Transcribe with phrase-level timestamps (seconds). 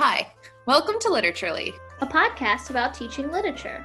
[0.00, 0.32] Hi,
[0.64, 3.84] welcome to Literaturely, a podcast about teaching literature.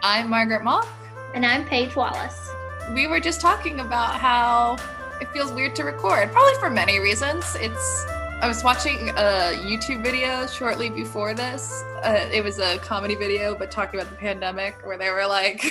[0.00, 0.86] I'm Margaret Mock.
[1.34, 2.48] And I'm Paige Wallace.
[2.94, 4.76] We were just talking about how
[5.20, 7.56] it feels weird to record, probably for many reasons.
[7.56, 8.06] It's
[8.40, 11.82] I was watching a YouTube video shortly before this.
[12.04, 15.66] Uh, it was a comedy video, but talking about the pandemic, where they were like,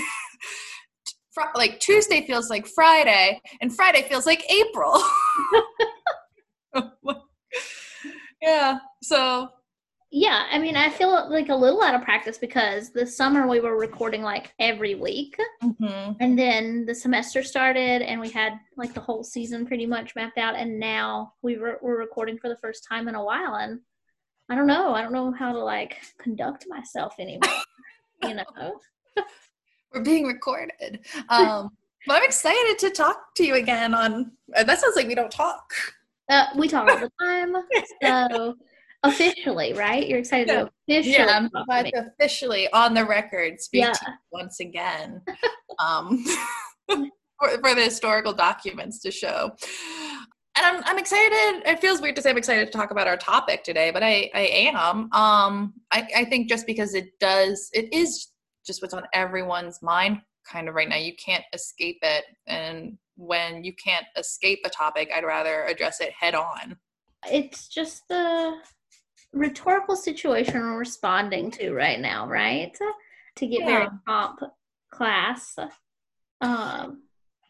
[1.56, 5.02] like Tuesday feels like Friday, and Friday feels like April.
[8.42, 8.80] yeah.
[9.02, 9.48] So
[10.12, 13.60] yeah, I mean, I feel like a little out of practice because this summer we
[13.60, 15.38] were recording like every week.
[15.64, 16.14] Mm-hmm.
[16.20, 20.40] And then the semester started and we had like the whole season pretty much mapped
[20.40, 20.56] out.
[20.56, 23.56] And now we were, we're recording for the first time in a while.
[23.56, 23.82] And
[24.50, 24.96] I don't know.
[24.96, 27.62] I don't know how to like conduct myself anymore,
[28.24, 28.80] you know?
[29.94, 31.02] we're being recorded.
[31.30, 31.70] Um,
[32.08, 35.72] but I'm excited to talk to you again on, that sounds like we don't talk.
[36.30, 37.56] Uh, we talk all the time.
[38.02, 38.56] So
[39.04, 40.08] officially, right?
[40.08, 40.64] You're excited yeah.
[40.64, 41.14] to officially.
[41.14, 41.50] Yeah,
[41.96, 43.94] I'm officially on the record speak yeah.
[44.32, 45.22] once again
[45.80, 46.24] um,
[46.88, 49.52] for, for the historical documents to show.
[50.58, 51.64] And I'm, I'm excited.
[51.66, 54.30] It feels weird to say I'm excited to talk about our topic today, but I,
[54.34, 55.10] I am.
[55.14, 58.30] Um, I, I think just because it does, it is
[58.66, 60.98] just what's on everyone's mind kind of right now.
[60.98, 62.26] You can't escape it.
[62.48, 66.78] And when you can't escape a topic, I'd rather address it head on.
[67.32, 68.58] It's just the
[69.34, 72.76] rhetorical situation we're responding to right now, right?
[73.38, 73.66] To get yeah.
[73.66, 74.44] very prompt
[74.92, 75.58] class.
[76.42, 77.04] Um,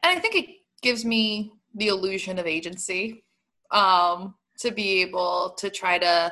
[0.04, 3.24] and I think it gives me the illusion of agency
[3.72, 6.32] um, to be able to try to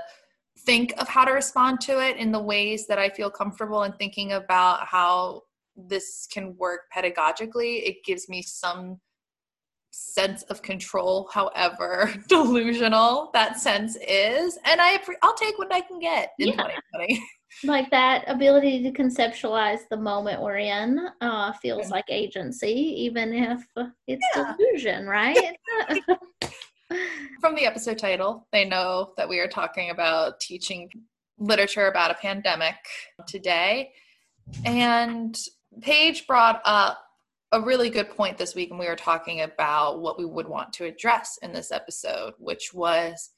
[0.59, 3.95] think of how to respond to it in the ways that I feel comfortable and
[3.97, 5.43] thinking about how
[5.75, 7.87] this can work pedagogically.
[7.87, 8.99] It gives me some
[9.91, 15.99] sense of control however delusional that sense is and i i'll take what i can
[15.99, 16.53] get in yeah.
[16.53, 17.23] 2020
[17.63, 23.65] like that ability to conceptualize the moment we're in uh, feels like agency even if
[24.07, 24.53] it's yeah.
[24.57, 25.57] delusion right
[27.39, 30.89] from the episode title they know that we are talking about teaching
[31.39, 32.75] literature about a pandemic
[33.27, 33.91] today
[34.65, 35.37] and
[35.81, 36.99] paige brought up
[37.51, 40.73] a really good point this week when we were talking about what we would want
[40.73, 43.31] to address in this episode, which was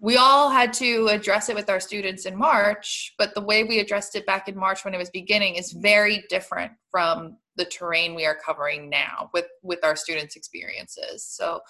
[0.00, 3.80] we all had to address it with our students in March, but the way we
[3.80, 8.14] addressed it back in March when it was beginning is very different from the terrain
[8.14, 11.22] we are covering now with with our students' experiences.
[11.24, 11.60] So,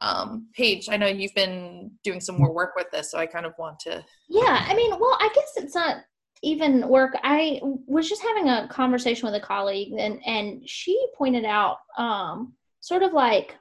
[0.00, 3.46] um, Paige, I know you've been doing some more work with this, so I kind
[3.46, 4.04] of want to.
[4.28, 5.96] Yeah, I mean, well, I guess it's not
[6.42, 11.44] even work i was just having a conversation with a colleague and and she pointed
[11.44, 13.56] out um sort of like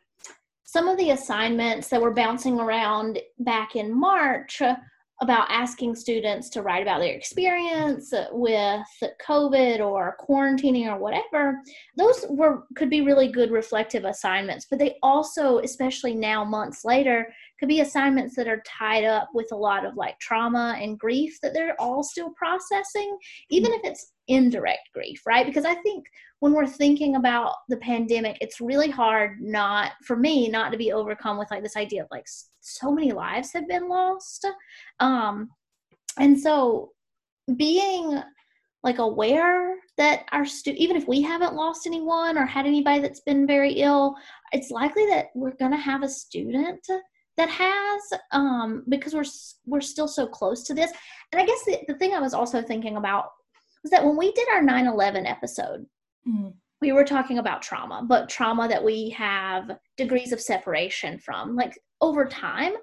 [0.63, 4.61] some of the assignments that were bouncing around back in march
[5.21, 8.85] about asking students to write about their experience with
[9.27, 11.59] COVID or quarantining or whatever,
[11.95, 14.67] those were could be really good reflective assignments.
[14.69, 19.47] But they also, especially now months later, could be assignments that are tied up with
[19.51, 23.17] a lot of like trauma and grief that they're all still processing,
[23.49, 25.45] even if it's indirect grief, right?
[25.45, 26.05] Because I think
[26.39, 30.91] when we're thinking about the pandemic, it's really hard not for me not to be
[30.91, 32.27] overcome with like this idea of like
[32.59, 34.45] so many lives have been lost.
[34.99, 35.49] Um,
[36.19, 36.91] and so
[37.55, 38.21] being
[38.83, 43.21] like aware that our student, even if we haven't lost anyone or had anybody that's
[43.21, 44.15] been very ill,
[44.51, 46.85] it's likely that we're going to have a student
[47.37, 49.23] that has um, because we're
[49.65, 50.91] we're still so close to this.
[51.31, 53.29] And I guess the, the thing I was also thinking about
[53.83, 55.85] was that when we did our 9/11 episode,
[56.27, 56.49] mm-hmm
[56.81, 61.77] we were talking about trauma, but trauma that we have degrees of separation from, like
[62.01, 62.73] over time.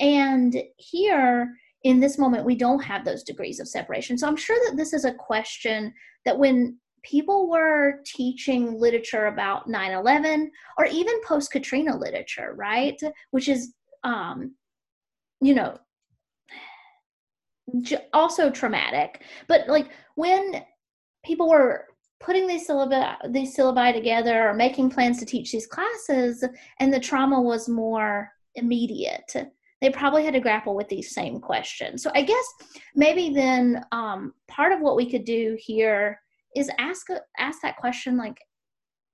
[0.00, 4.16] And here in this moment, we don't have those degrees of separation.
[4.16, 5.92] So I'm sure that this is a question
[6.24, 12.98] that when people were teaching literature about 9 11 or even post Katrina literature, right?
[13.30, 14.54] Which is, um,
[15.40, 15.78] you know,
[18.12, 19.22] also traumatic.
[19.48, 20.62] But like when
[21.24, 21.86] people were
[22.20, 26.44] putting these syllabi these syllabi together or making plans to teach these classes
[26.80, 29.34] and the trauma was more immediate
[29.80, 32.44] they probably had to grapple with these same questions so i guess
[32.94, 36.18] maybe then um, part of what we could do here
[36.56, 37.08] is ask
[37.38, 38.38] ask that question like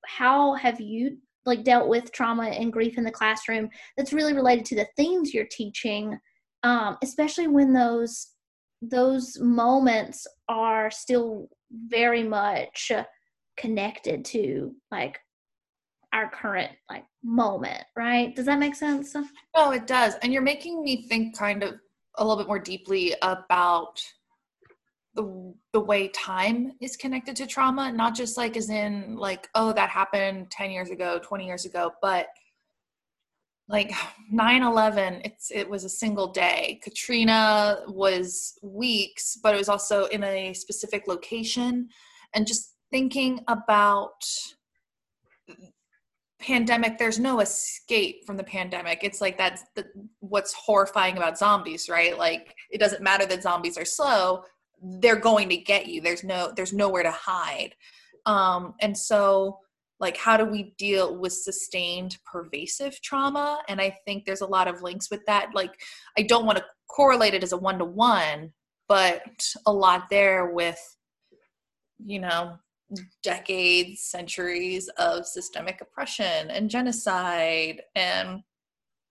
[0.06, 1.17] how have you
[1.47, 5.33] like dealt with trauma and grief in the classroom that's really related to the themes
[5.33, 6.19] you're teaching
[6.63, 8.29] um, especially when those
[8.83, 12.91] those moments are still very much
[13.57, 15.19] connected to like
[16.13, 18.35] our current like moment right?
[18.35, 19.15] Does that make sense?
[19.55, 20.15] Oh it does.
[20.23, 21.75] And you're making me think kind of
[22.17, 24.03] a little bit more deeply about
[25.15, 29.73] the the way time is connected to trauma not just like as in like oh
[29.73, 32.29] that happened 10 years ago 20 years ago but
[33.71, 33.93] like
[34.35, 36.81] 9-11 it's it was a single day.
[36.83, 41.89] Katrina was weeks but it was also in a specific location.
[42.35, 44.25] And just thinking about
[46.41, 49.01] pandemic there's no escape from the pandemic.
[49.03, 49.87] It's like that's the,
[50.19, 52.19] what's horrifying about zombies right?
[52.19, 54.43] Like it doesn't matter that zombies are slow
[54.82, 56.00] they're going to get you.
[56.00, 57.75] There's no there's nowhere to hide.
[58.27, 59.59] Um and so
[59.99, 63.62] like how do we deal with sustained pervasive trauma?
[63.69, 65.50] And i think there's a lot of links with that.
[65.55, 65.81] Like
[66.19, 68.53] i don't want to correlate it as a one to one
[68.88, 69.23] but
[69.67, 70.81] a lot there with
[72.05, 72.56] you know
[73.23, 78.41] decades centuries of systemic oppression and genocide and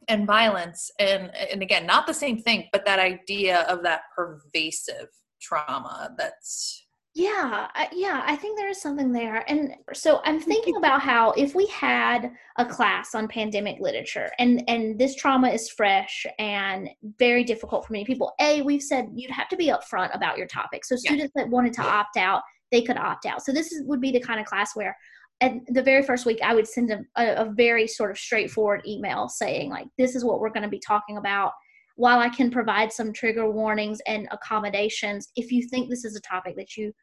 [0.07, 0.91] and violence.
[0.99, 5.07] And and again not the same thing but that idea of that pervasive
[5.39, 9.43] trauma that's yeah yeah i think there is something there.
[9.49, 14.63] And so i'm thinking about how if we had a class on pandemic literature and
[14.67, 19.31] and this trauma is fresh and very difficult for many people a we've said you'd
[19.31, 20.85] have to be upfront about your topic.
[20.85, 21.43] So students yeah.
[21.43, 23.43] that wanted to opt out they could opt out.
[23.43, 24.95] So this is, would be the kind of class where
[25.41, 28.81] at the very first week i would send a, a, a very sort of straightforward
[28.85, 31.53] email saying like this is what we're going to be talking about
[31.99, 36.21] while I can provide some trigger warnings and accommodations, if you think this is a
[36.21, 36.93] topic that you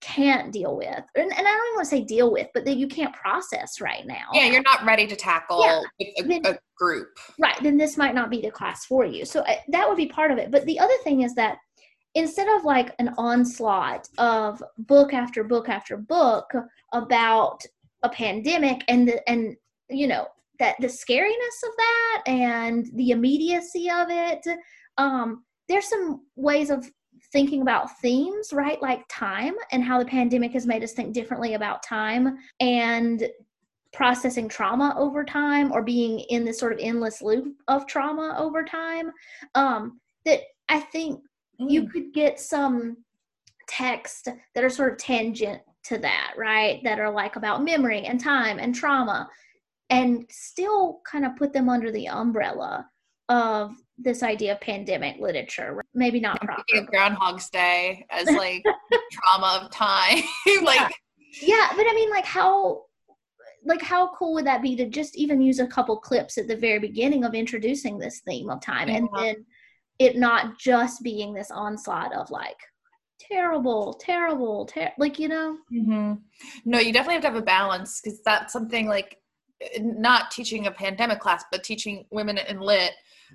[0.00, 2.76] can't deal with, and, and I don't even want to say deal with, but that
[2.76, 4.28] you can't process right now.
[4.32, 7.08] Yeah, you're not ready to tackle yeah, a, then, a, group.
[7.40, 9.24] Right, then this might not be the class for you.
[9.24, 10.52] So uh, that would be part of it.
[10.52, 11.58] But the other thing is that
[12.14, 16.52] instead of like an onslaught of book after book after book
[16.92, 17.64] about
[18.04, 19.56] a pandemic and the, and
[19.90, 24.46] you know that the scariness of that and the immediacy of it
[24.98, 26.88] um there's some ways of
[27.32, 28.80] thinking about themes right?
[28.80, 33.28] Like time and how the pandemic has made us think differently about time and
[33.92, 38.64] processing trauma over time or being in this sort of endless loop of trauma over
[38.64, 39.10] time.
[39.54, 41.20] Um that i think
[41.60, 41.70] mm.
[41.70, 42.96] you could get some
[43.68, 46.80] text that are sort of tangent to that right?
[46.84, 49.28] That are like about memory and time and trauma
[49.90, 52.88] and still kind of put them under the umbrella
[53.28, 55.82] of this idea of pandemic literature.
[55.94, 56.62] Maybe not proper.
[56.86, 58.62] Groundhog's Day as like
[59.12, 60.22] trauma of time.
[60.62, 60.88] like yeah.
[61.42, 62.82] yeah, but I mean like how
[63.66, 66.56] like how cool would that be to just even use a couple clips at the
[66.56, 68.96] very beginning of introducing this theme of time yeah.
[68.96, 69.44] and then
[69.98, 72.56] it not just being this onslaught of like
[73.18, 76.14] terrible terrible ter- like you know mm-hmm.
[76.64, 79.18] no you definitely have to have a balance because that's something like
[79.80, 82.92] not teaching a pandemic class, but teaching women in lit,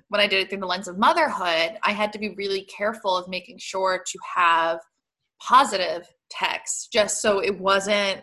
[0.08, 3.16] when I did it through the lens of motherhood, I had to be really careful
[3.16, 4.80] of making sure to have
[5.40, 8.22] positive text just so it wasn't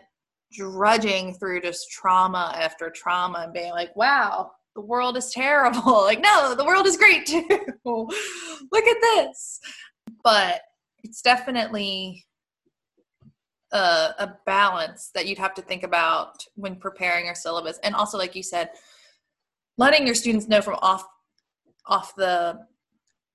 [0.52, 5.92] drudging through just trauma after trauma and being like, wow, the world is terrible.
[6.04, 7.46] like, no, the world is great too.
[7.84, 9.60] Look at this.
[10.24, 10.60] But
[11.02, 12.24] it's definitely
[13.72, 17.78] a, a balance that you'd have to think about when preparing your syllabus.
[17.82, 18.70] And also like you said
[19.78, 21.06] letting your students know from off
[21.86, 22.58] off the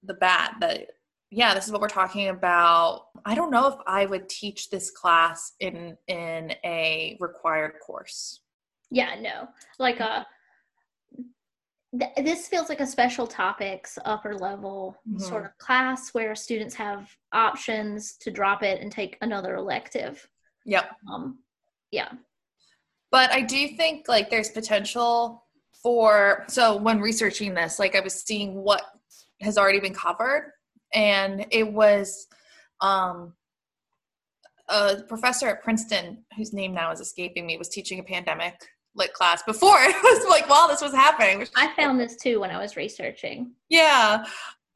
[0.04, 0.88] the bat that
[1.32, 3.08] yeah this is what we're talking about.
[3.26, 8.42] I don't know if i would teach this class in in a required course.
[8.92, 9.48] Yeah no.
[9.80, 10.26] Like a
[12.18, 15.20] this feels like a special topics upper level mm-hmm.
[15.20, 20.28] sort of class where students have options to drop it and take another elective.
[20.66, 20.86] Yep.
[21.12, 21.40] Um
[21.92, 22.12] yeah.
[23.12, 25.46] But i do think like there's potential
[25.82, 28.82] for so when researching this like i was seeing what
[29.42, 30.52] has already been covered
[30.94, 32.28] and it was
[32.82, 33.34] um
[34.68, 38.56] a professor at princeton whose name now is escaping me was teaching a pandemic
[38.96, 39.78] lit class before.
[39.86, 41.48] It was like while this was happening.
[41.56, 43.52] I found this too when I was researching.
[43.70, 44.26] Yeah.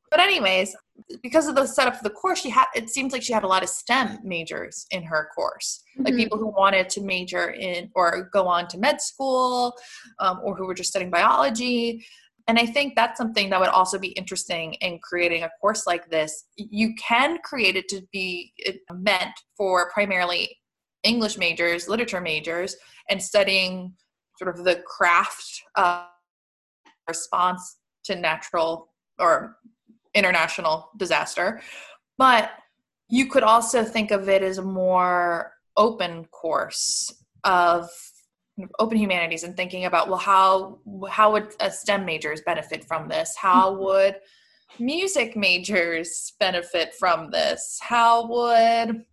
[0.10, 0.76] But anyways,
[1.22, 3.48] because of the setup of the course, she had it seems like she had a
[3.48, 6.06] lot of STEM majors in her course, mm-hmm.
[6.06, 9.74] like people who wanted to major in or go on to med school,
[10.20, 12.06] um, or who were just studying biology.
[12.48, 16.10] And I think that's something that would also be interesting in creating a course like
[16.10, 16.46] this.
[16.56, 18.54] You can create it to be
[18.92, 20.58] meant for primarily
[21.04, 22.76] English majors, literature majors,
[23.10, 23.94] and studying
[24.40, 26.06] sort of the craft uh,
[27.08, 29.58] response to natural or
[30.16, 31.62] international disaster.
[32.18, 32.52] But
[33.10, 37.90] you could also think of it as a more open course of
[38.80, 40.80] open humanities and thinking about well how
[41.10, 43.36] how would a STEM majors benefit from this?
[43.38, 43.84] How mm-hmm.
[43.84, 44.16] would
[44.80, 47.80] music majors benefit from this?
[47.82, 49.06] How would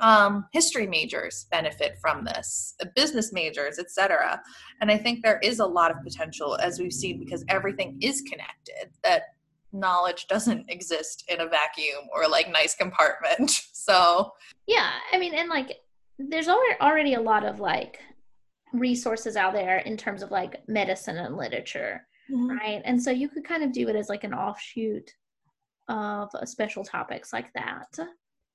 [0.00, 4.40] um, history majors benefit from this, uh, business majors, etc.
[4.80, 8.22] And I think there is a lot of potential as we've seen because everything is
[8.22, 8.90] connected.
[9.02, 9.22] That
[9.72, 13.62] knowledge doesn't exist in a vacuum or like nice compartment.
[13.86, 14.32] So
[14.66, 15.76] yeah, I mean, and like
[16.18, 18.00] there's already a lot of like
[18.72, 22.50] resources out there in terms of like medicine and literature, mm-hmm.
[22.50, 22.82] right?
[22.84, 25.12] And so you could kind of do it as like an offshoot
[25.88, 27.96] of special topics like that.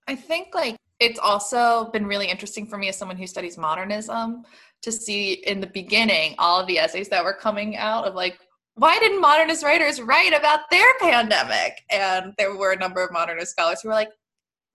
[0.07, 4.46] I think like it's also been really interesting for me as someone who studies modernism
[4.84, 8.39] to see in the beginning all of the essays that were coming out of like
[8.75, 11.84] why didn't modernist writers write about their pandemic?
[11.89, 14.12] And there were a number of modernist scholars who were like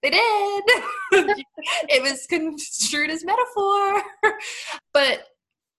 [0.02, 0.64] they did.
[1.88, 4.02] It was construed as metaphor.
[4.92, 5.24] But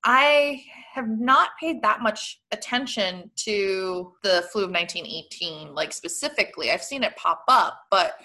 [0.03, 0.63] i
[0.93, 6.71] have not paid that much attention to the flu of 1918 like specifically.
[6.71, 8.15] I've seen it pop up but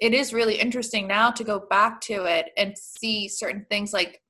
[0.00, 4.20] it is really interesting now to go back to it and see certain things like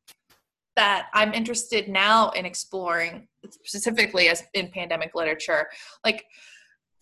[0.76, 3.28] that I'm interested now in exploring
[3.64, 5.68] specifically as in pandemic literature.
[6.04, 6.24] Like,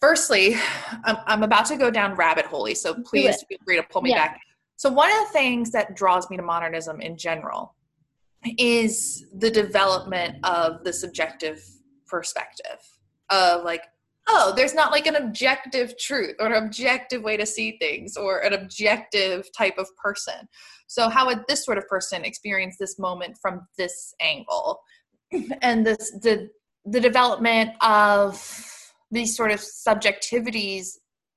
[0.01, 0.57] firstly,
[1.05, 4.11] I'm, I'm about to go down rabbit hole, so please feel free to pull me
[4.11, 4.29] yeah.
[4.29, 4.41] back.
[4.77, 7.75] So, one of the things that draws me to modernism in general
[8.59, 11.65] is the development of the subjective
[12.07, 12.79] perspective
[13.31, 13.83] of like
[14.29, 18.39] oh, there's not like an objective truth or an objective way to see things or
[18.39, 20.49] an objective type of person.
[20.87, 24.81] So, how would this sort of person experience this moment from this angle?
[25.63, 26.49] And this the
[26.87, 28.71] the development of
[29.11, 30.89] these sort of subjectivities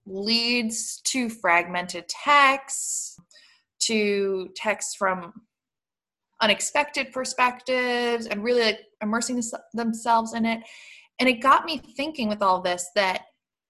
[0.06, 3.17] leads to fragmented texts,
[3.79, 5.34] to texts from
[6.41, 9.41] unexpected perspectives, and really like immersing
[9.74, 10.62] themselves in it
[11.19, 13.24] and it got me thinking with all this that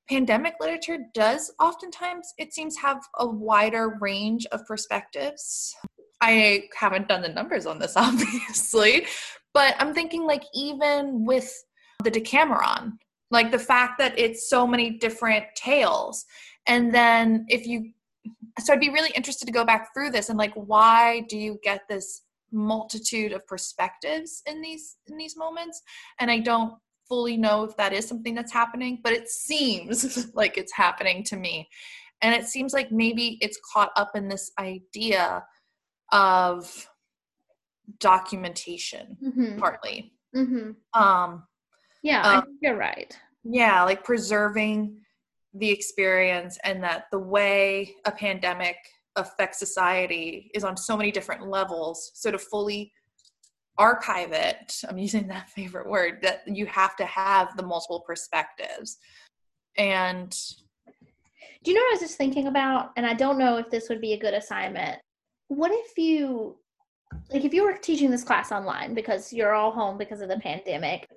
[0.09, 5.75] pandemic literature does oftentimes, it seems, have a wider range of perspectives.
[6.21, 9.05] I haven't done the numbers on this, obviously,
[9.53, 11.53] but I'm thinking like even with
[12.03, 12.97] the Decameron,
[13.31, 16.25] like the fact that it's so many different tales.
[16.67, 17.91] And then if you,
[18.59, 21.59] so I'd be really interested to go back through this and like, why do you
[21.63, 25.81] get this multitude of perspectives in these in these moments
[26.21, 26.73] and i don't
[27.07, 31.37] fully know if that is something that's happening, but it seems like it's happening to
[31.37, 31.67] me.
[32.21, 35.43] And it seems like maybe it's caught up in this idea
[36.11, 36.87] of
[37.99, 39.59] documentation, mm-hmm.
[39.59, 40.13] partly.
[40.35, 41.01] Mm-hmm.
[41.01, 41.43] Um,
[42.03, 43.15] yeah, um, you're right.
[43.43, 44.99] Yeah, like preserving
[45.53, 48.77] the experience and that the way a pandemic
[49.15, 52.11] affects society is on so many different levels.
[52.13, 52.91] So to fully
[53.77, 54.81] archive it.
[54.87, 58.97] I'm using that favorite word that you have to have the multiple perspectives.
[59.77, 60.35] And
[61.63, 62.91] do you know what i was just thinking about?
[62.97, 64.99] And i don't know if this would be a good assignment.
[65.49, 66.57] What if you
[67.31, 70.39] like if you were teaching this class online because you're all home because of the
[70.39, 71.07] pandemic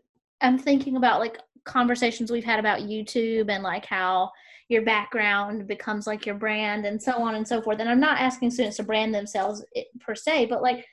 [0.40, 4.30] i'm thinking about like conversations we've had about youtube and like how
[4.68, 7.80] your background becomes like your brand and so on and so forth.
[7.80, 10.86] And i'm not asking students to brand themselves eh, per se but like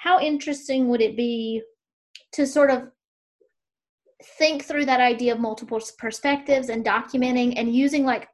[0.00, 1.62] how interesting would it be
[2.32, 2.88] to sort of
[4.38, 8.26] think through that idea of multiple perspectives and documenting and using like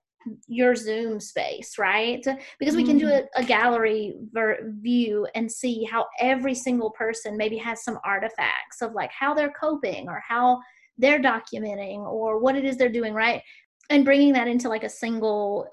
[0.49, 2.25] your zoom space right
[2.59, 3.27] because we can do mm-hmm.
[3.37, 8.81] a, a gallery ver- view and see how every single person maybe has some artifacts
[8.81, 10.61] of like how they're coping or how
[10.99, 13.43] they're documenting or what it is they're doing right
[13.91, 15.69] and bringing that into like a single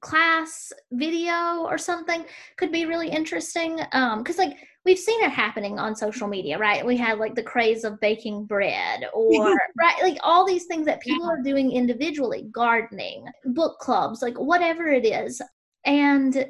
[0.00, 2.24] class video or something
[2.56, 4.56] could be really interesting um because like
[4.88, 6.84] we've seen it happening on social media, right?
[6.84, 11.02] We had like the craze of baking bread or right like all these things that
[11.02, 11.32] people yeah.
[11.32, 15.42] are doing individually, gardening, book clubs, like whatever it is.
[15.84, 16.46] And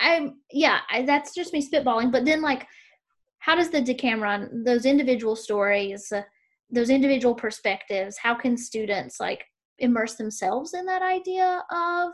[0.00, 2.66] I'm yeah, I, that's just me spitballing, but then like
[3.38, 6.22] how does the Decameron those individual stories, uh,
[6.68, 9.44] those individual perspectives, how can students like
[9.78, 12.12] immerse themselves in that idea of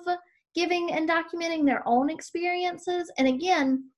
[0.59, 3.11] giving and documenting their own experiences?
[3.19, 3.91] And again,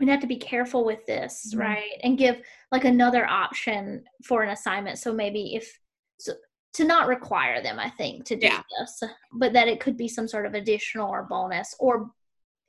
[0.00, 1.60] we have to be careful with this mm-hmm.
[1.60, 2.40] right and give
[2.72, 5.78] like another option for an assignment so maybe if
[6.18, 6.32] so,
[6.74, 8.62] to not require them i think to do yeah.
[8.78, 12.10] this but that it could be some sort of additional or bonus or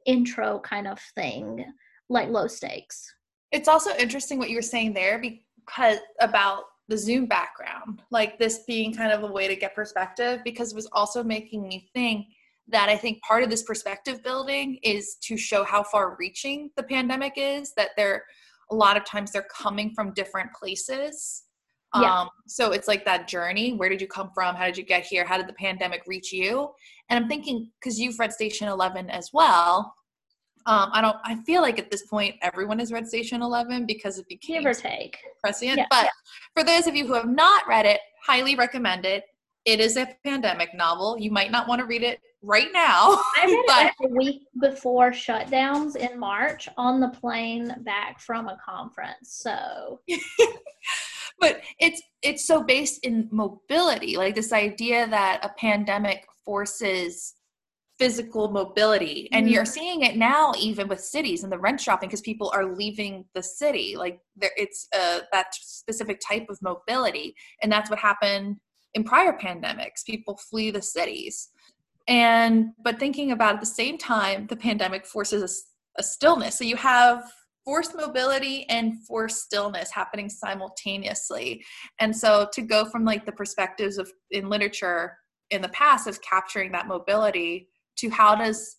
[0.06, 1.66] intro kind of thing
[2.10, 3.13] like low stakes
[3.51, 8.60] it's also interesting what you were saying there because about the zoom background like this
[8.66, 12.27] being kind of a way to get perspective because it was also making me think
[12.69, 16.83] that I think part of this perspective building is to show how far reaching the
[16.83, 18.24] pandemic is, that they're
[18.71, 21.43] a lot of times they're coming from different places.
[21.95, 22.21] Yeah.
[22.21, 23.74] Um, so it's like that journey.
[23.74, 24.55] Where did you come from?
[24.55, 25.25] How did you get here?
[25.25, 26.69] How did the pandemic reach you?
[27.09, 29.93] And I'm thinking because you've read Station Eleven as well.
[30.65, 31.15] Um, I don't.
[31.24, 34.71] I feel like at this point everyone has read Station Eleven because it became give
[34.71, 35.77] or take prescient.
[35.77, 35.86] Yeah.
[35.89, 36.09] But
[36.53, 39.24] for those of you who have not read it, highly recommend it.
[39.67, 41.17] It is a pandemic novel.
[41.19, 43.19] You might not want to read it right now.
[43.38, 48.21] I read but, it like a week before shutdowns in March on the plane back
[48.21, 49.43] from a conference.
[49.43, 50.00] So
[51.41, 57.33] but it's it's so based in mobility, like this idea that a pandemic forces
[58.00, 59.55] physical mobility and mm-hmm.
[59.55, 63.25] you're seeing it now even with cities and the rent shopping because people are leaving
[63.33, 67.33] the city like there it's uh, that specific type of mobility
[67.63, 68.55] and that's what happened
[68.98, 71.50] in prior pandemics people flee the cities.
[72.08, 75.44] And but thinking about at the same time the pandemic forces
[75.98, 76.58] a, a stillness.
[76.58, 77.24] So you have
[77.63, 81.63] forced mobility and forced stillness happening simultaneously.
[82.00, 85.18] And so to go from like the perspectives of in literature
[85.51, 88.77] in the past of capturing that mobility to how does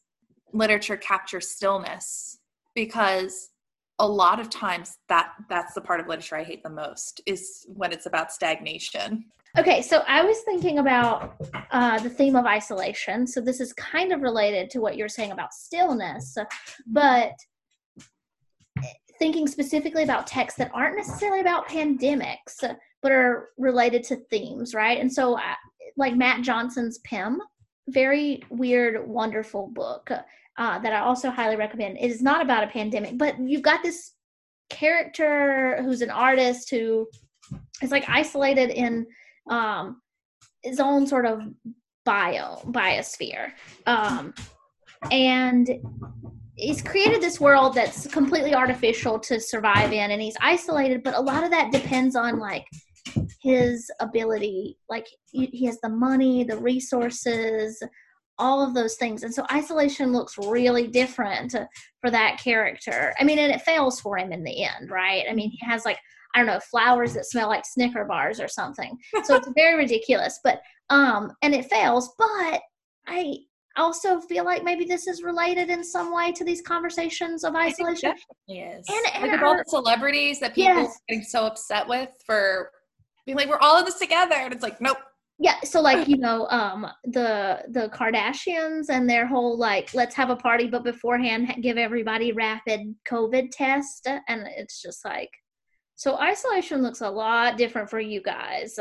[0.52, 2.38] literature capture stillness?
[2.74, 3.50] Because
[4.00, 7.66] a lot of times that that's the part of literature i hate the most is
[7.68, 9.24] when it's about stagnation
[9.56, 11.34] okay so i was thinking about
[11.70, 15.32] uh, the theme of isolation so this is kind of related to what you're saying
[15.32, 16.36] about stillness
[16.86, 17.32] but
[19.18, 22.62] thinking specifically about texts that aren't necessarily about pandemics
[23.02, 25.54] but are related to themes right and so uh,
[25.96, 27.40] like mat johnson's pym
[27.88, 30.10] very weird, wonderful book
[30.58, 31.98] uh, that I also highly recommend.
[31.98, 34.12] It is not about a pandemic, but you've got this
[34.70, 37.08] character who's an artist who
[37.82, 39.06] is like isolated in
[39.48, 40.00] um,
[40.62, 41.42] his own sort of
[42.04, 43.52] bio biosphere,
[43.86, 44.34] um,
[45.10, 45.68] and
[46.56, 51.02] he's created this world that's completely artificial to survive in, and he's isolated.
[51.02, 52.66] But a lot of that depends on like
[53.40, 54.78] his ability.
[54.88, 57.82] Like he has the money the resources
[58.38, 59.24] all of those things.
[59.24, 61.54] And so isolation looks really different
[62.00, 63.14] for that character.
[63.18, 65.24] I mean and it fails for him in the end right?
[65.28, 65.98] I mean he has like
[66.34, 70.40] i don't know flowers that smell like snicker bars or something so it's very ridiculous
[70.42, 70.60] but
[70.90, 72.60] um and it fails but
[73.06, 73.38] i
[73.78, 78.12] also feel like maybe this is related in some way to these conversations of isolation.
[78.46, 78.84] Yes.
[78.88, 81.00] And, and like all the celebrities that people yes.
[81.08, 82.70] getting so upset with for
[83.24, 84.34] being like, we're all in this together.
[84.34, 84.98] And it's like, nope.
[85.40, 90.30] Yeah, so like you know, um, the the Kardashians and their whole like, let's have
[90.30, 95.30] a party, but beforehand give everybody rapid COVID test, and it's just like,
[95.98, 98.78] so isolation looks a lot different for you guys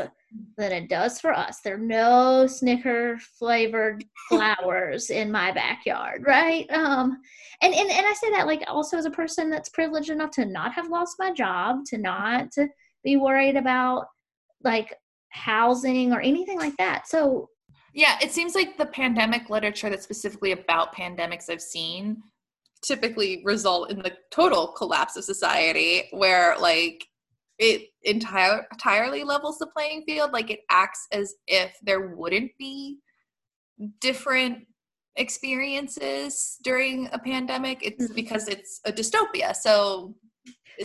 [0.56, 1.58] than it does for us.
[1.60, 6.70] There are no Snicker flavored flowers in my backyard, right?
[6.70, 7.18] Um,
[7.60, 10.44] and, and and I say that like also as a person that's privileged enough to
[10.44, 12.54] not have lost my job, to not
[13.02, 14.06] be worried about
[14.62, 14.94] like
[15.30, 17.08] housing or anything like that.
[17.08, 17.48] So,
[17.94, 22.22] yeah, it seems like the pandemic literature that's specifically about pandemics I've seen
[22.82, 27.04] typically result in the total collapse of society where like
[27.58, 32.98] it entire entirely levels the playing field like it acts as if there wouldn't be
[34.00, 34.58] different
[35.16, 38.14] experiences during a pandemic it's mm-hmm.
[38.14, 40.14] because it's a dystopia so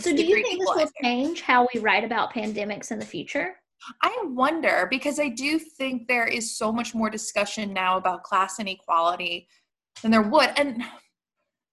[0.00, 3.54] so do you think this will change how we write about pandemics in the future
[4.02, 8.58] I wonder because I do think there is so much more discussion now about class
[8.58, 9.48] inequality
[10.02, 10.50] than there would.
[10.56, 10.82] And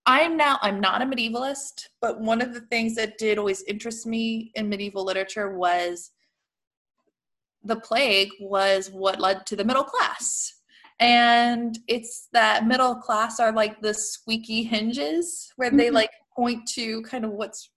[0.06, 4.08] I'm now, I'm not a medievalist, but one of the things that did always interest
[4.08, 6.12] me in medieval literature was
[7.64, 10.62] the plague was what led to the middle class.
[11.00, 15.96] And it's that middle class are like the squeaky hinges where they mm-hmm.
[15.96, 17.70] like point to kind of what's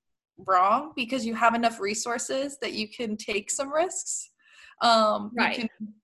[0.46, 4.30] wrong because you have enough resources that you can take some risks.
[4.80, 5.58] Um, right.
[5.58, 5.94] You can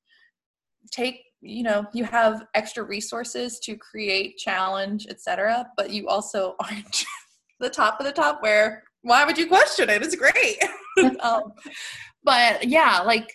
[0.90, 5.66] take, you know, you have extra resources to create, challenge, etc.
[5.76, 7.04] But you also aren't
[7.60, 8.42] the top of the top.
[8.42, 10.02] Where why would you question it?
[10.02, 10.62] It's great.
[11.20, 11.52] um,
[12.22, 13.32] but yeah, like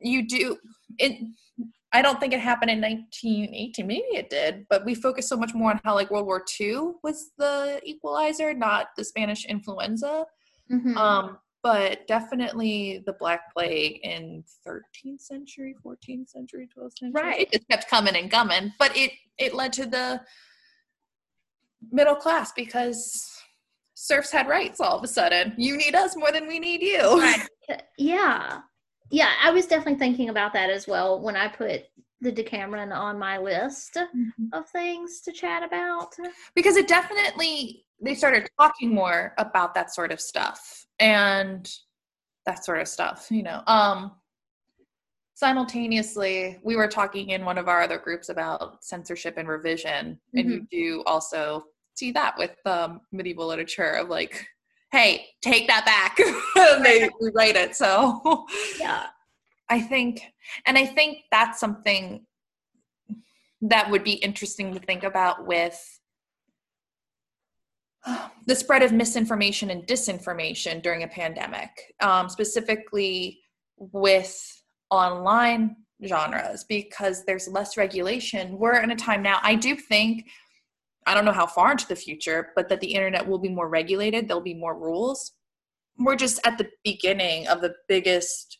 [0.00, 0.56] you do
[0.98, 1.18] it
[1.92, 3.86] I don't think it happened in 1918.
[3.86, 6.92] Maybe it did, but we focus so much more on how like World War II
[7.02, 10.26] was the equalizer, not the Spanish influenza.
[10.70, 10.96] Mm-hmm.
[10.98, 17.20] Um, but definitely the Black Plague in 13th century, 14th century, 12th century.
[17.20, 17.40] Right.
[17.40, 20.20] It just kept coming and coming, but it it led to the
[21.90, 23.28] middle class because
[23.94, 25.54] serfs had rights all of a sudden.
[25.56, 27.20] You need us more than we need you.
[27.20, 27.48] Right.
[27.98, 28.60] Yeah
[29.10, 31.84] yeah, I was definitely thinking about that as well when I put
[32.20, 34.46] the Decameron on my list mm-hmm.
[34.52, 36.14] of things to chat about.
[36.54, 40.86] Because it definitely they started talking more about that sort of stuff.
[40.98, 41.70] And
[42.46, 43.62] that sort of stuff, you know.
[43.66, 44.12] Um
[45.36, 50.38] simultaneously, we were talking in one of our other groups about censorship and revision, mm-hmm.
[50.38, 50.64] and you mm-hmm.
[50.70, 54.46] do also see that with um, medieval literature of like,
[54.92, 56.16] hey, take that back.
[56.82, 57.76] they rewrite it.
[57.76, 58.46] So
[58.80, 59.06] yeah,
[59.68, 60.22] I think,
[60.66, 62.24] and I think that's something
[63.62, 65.95] that would be interesting to think about with
[68.46, 73.40] the spread of misinformation and disinformation during a pandemic, um, specifically
[73.78, 78.58] with online genres because there's less regulation.
[78.58, 80.26] We're in a time now, I do think,
[81.06, 83.68] I don't know how far into the future, but that the internet will be more
[83.68, 85.32] regulated, there'll be more rules.
[85.98, 88.58] We're just at the beginning of the biggest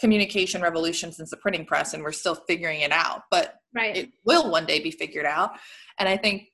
[0.00, 3.96] communication revolution since the printing press, and we're still figuring it out, but right.
[3.96, 5.52] it will one day be figured out.
[5.98, 6.44] And I think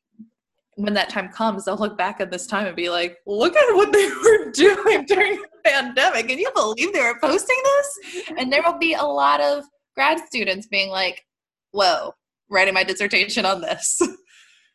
[0.77, 3.75] when that time comes, they'll look back at this time and be like, look at
[3.75, 6.29] what they were doing during the pandemic.
[6.29, 8.23] Can you believe they were posting this?
[8.37, 11.25] And there will be a lot of grad students being like,
[11.73, 12.13] whoa,
[12.51, 14.01] writing my dissertation on this.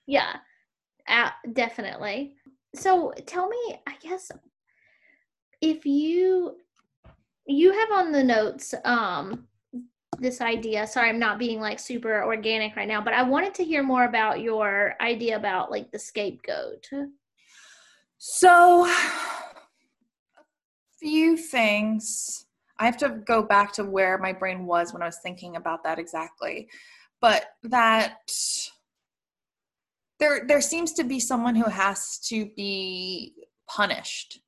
[0.07, 0.33] Yeah,
[1.53, 2.33] definitely.
[2.75, 4.29] So tell me, I guess,
[5.61, 6.57] if you
[7.45, 9.47] you have on the notes um
[10.21, 10.85] this idea.
[10.87, 14.05] Sorry, I'm not being like super organic right now, but I wanted to hear more
[14.05, 16.87] about your idea about like the scapegoat.
[18.17, 20.43] So, a
[20.99, 22.45] few things.
[22.77, 25.83] I have to go back to where my brain was when I was thinking about
[25.83, 26.69] that exactly.
[27.19, 28.31] But that
[30.19, 33.33] there there seems to be someone who has to be
[33.67, 34.39] punished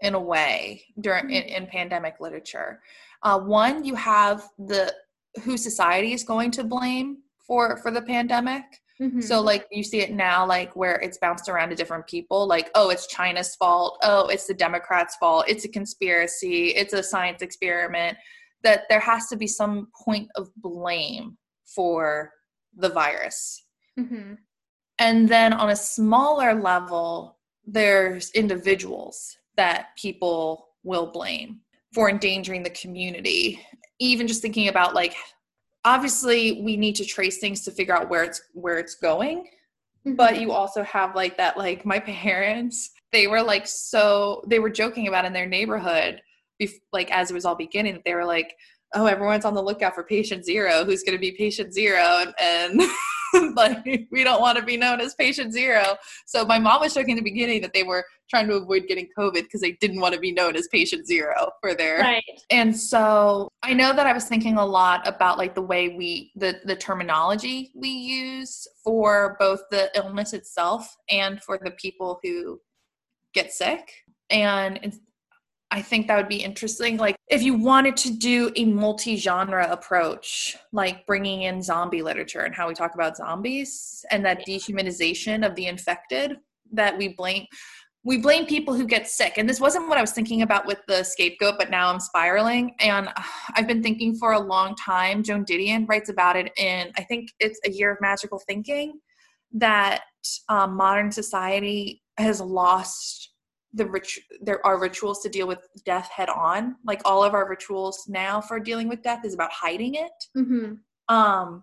[0.00, 1.32] in a way during mm-hmm.
[1.32, 2.80] in, in pandemic literature
[3.22, 4.94] uh, one, you have the
[5.42, 8.64] who society is going to blame for for the pandemic.
[9.00, 9.20] Mm-hmm.
[9.20, 12.70] So like you see it now, like where it's bounced around to different people, like,
[12.74, 17.40] oh, it's China's fault, oh, it's the Democrats' fault, it's a conspiracy, it's a science
[17.40, 18.18] experiment.
[18.62, 22.30] That there has to be some point of blame for
[22.76, 23.64] the virus.
[23.98, 24.34] Mm-hmm.
[24.98, 31.60] And then on a smaller level, there's individuals that people will blame
[31.92, 33.64] for endangering the community
[33.98, 35.14] even just thinking about like
[35.84, 39.38] obviously we need to trace things to figure out where it's where it's going
[40.06, 40.14] mm-hmm.
[40.14, 44.70] but you also have like that like my parents they were like so they were
[44.70, 46.20] joking about in their neighborhood
[46.60, 48.54] bef- like as it was all beginning they were like
[48.94, 52.80] oh everyone's on the lookout for patient zero who's going to be patient zero and,
[52.80, 52.90] and
[53.54, 55.96] like we don't want to be known as patient zero.
[56.26, 59.08] So my mom was joking in the beginning that they were trying to avoid getting
[59.18, 62.22] COVID because they didn't want to be known as patient zero for their right.
[62.50, 66.32] And so I know that I was thinking a lot about like the way we
[66.36, 72.60] the the terminology we use for both the illness itself and for the people who
[73.34, 73.92] get sick.
[74.30, 74.98] And
[75.72, 76.96] I think that would be interesting.
[76.96, 82.40] Like, if you wanted to do a multi genre approach, like bringing in zombie literature
[82.40, 86.38] and how we talk about zombies and that dehumanization of the infected,
[86.72, 87.46] that we blame.
[88.02, 89.34] We blame people who get sick.
[89.36, 92.74] And this wasn't what I was thinking about with the scapegoat, but now I'm spiraling.
[92.80, 93.22] And uh,
[93.54, 95.22] I've been thinking for a long time.
[95.22, 99.00] Joan Didion writes about it in, I think it's A Year of Magical Thinking,
[99.52, 100.02] that
[100.48, 103.30] um, modern society has lost
[103.72, 107.48] the rich there are rituals to deal with death head on like all of our
[107.48, 110.74] rituals now for dealing with death is about hiding it mm-hmm.
[111.14, 111.62] um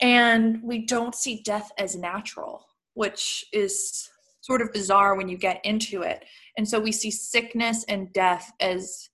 [0.00, 4.09] and we don't see death as natural which is
[4.40, 6.24] sort of bizarre when you get into it.
[6.56, 9.08] And so we see sickness and death as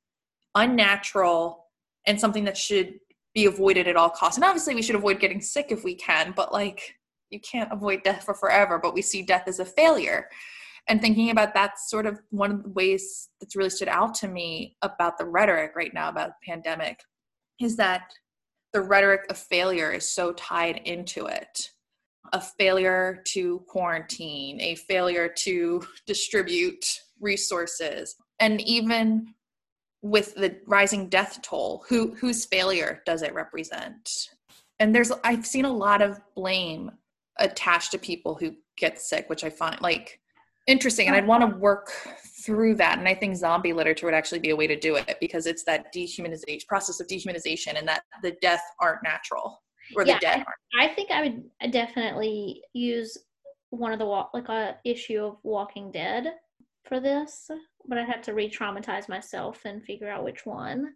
[0.54, 1.66] unnatural
[2.06, 2.94] and something that should
[3.34, 4.36] be avoided at all costs.
[4.36, 6.94] And obviously we should avoid getting sick if we can but like
[7.30, 10.28] you can't avoid death for forever but we see death as a failure.
[10.88, 14.28] And thinking about that's sort of one of the ways that's really stood out to
[14.28, 17.00] me about the rhetoric right now about the pandemic
[17.60, 18.12] is that
[18.72, 21.70] the rhetoric of failure is so tied into it
[22.32, 29.34] a failure to quarantine a failure to distribute resources and even
[30.02, 34.28] with the rising death toll who whose failure does it represent?
[34.78, 36.90] And there's i've seen a lot of blame
[37.38, 40.20] attached to people who get sick which i find like
[40.66, 41.90] interesting and i'd want to work
[42.44, 45.16] through that and i think zombie literature would actually be a way to do it
[45.20, 49.62] because it's that dehumanization process of dehumanization and that the death aren't natural
[49.94, 50.44] or yeah, the dead
[50.78, 53.16] I, I think i would definitely use
[53.70, 56.34] one of the walk like a issue of walking dead
[56.84, 57.50] for this
[57.86, 60.94] but i'd have to re-traumatize myself and figure out which one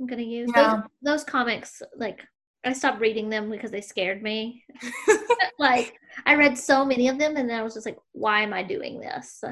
[0.00, 0.82] i'm gonna use yeah.
[1.02, 2.20] those, those comics like
[2.64, 4.64] I stopped reading them because they scared me.
[5.58, 5.94] like
[6.26, 8.62] I read so many of them and then I was just like, why am I
[8.62, 9.42] doing this?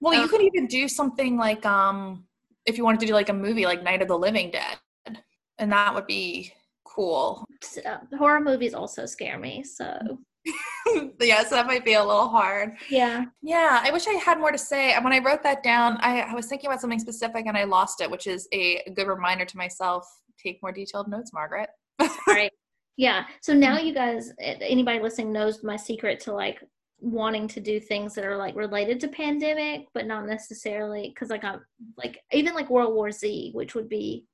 [0.00, 2.24] Well, um, you could even do something like um
[2.66, 5.18] if you wanted to do like a movie like Night of the Living Dead,
[5.58, 6.52] and that would be
[6.84, 7.45] cool.
[7.84, 10.18] Uh, horror movies also scare me, so
[11.20, 12.72] yes, that might be a little hard.
[12.88, 13.24] Yeah.
[13.42, 14.92] Yeah, I wish I had more to say.
[14.92, 17.64] And when I wrote that down, I, I was thinking about something specific and I
[17.64, 20.06] lost it, which is a good reminder to myself.
[20.40, 21.70] Take more detailed notes, Margaret.
[22.26, 22.52] right.
[22.96, 23.24] Yeah.
[23.42, 26.62] So now you guys, anybody listening knows my secret to like
[26.98, 31.44] wanting to do things that are like related to pandemic, but not necessarily because like
[31.44, 31.60] I'm
[31.98, 34.24] like even like World War Z, which would be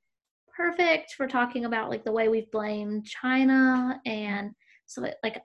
[0.57, 4.53] perfect for talking about like the way we've blamed China and
[4.87, 5.43] so it, like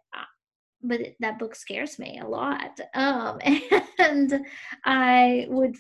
[0.83, 3.39] but that book scares me a lot um,
[3.99, 4.45] and
[4.85, 5.75] i would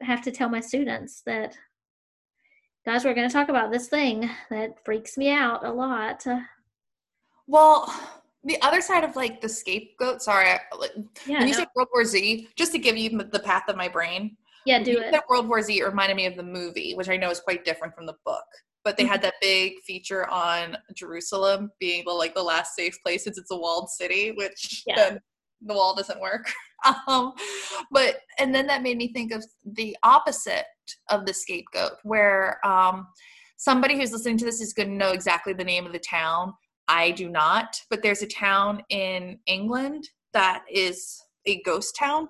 [0.00, 1.56] have to tell my students that
[2.84, 6.24] guys we're going to talk about this thing that freaks me out a lot
[7.46, 7.92] well
[8.44, 10.58] the other side of like the scapegoat sorry
[11.26, 11.60] yeah, when you no.
[11.60, 14.98] say world war z just to give you the path of my brain yeah do
[14.98, 17.94] it world war z reminded me of the movie which i know is quite different
[17.94, 18.44] from the book
[18.84, 19.22] but they had mm-hmm.
[19.22, 23.56] that big feature on Jerusalem being the like the last safe place since it's a
[23.56, 24.94] walled city, which yeah.
[24.96, 25.20] then
[25.62, 26.52] the wall doesn't work.
[27.08, 27.32] um,
[27.90, 30.66] but and then that made me think of the opposite
[31.08, 33.06] of the scapegoat, where um,
[33.56, 36.52] somebody who's listening to this is going to know exactly the name of the town.
[36.86, 42.28] I do not, but there's a town in England that is a ghost town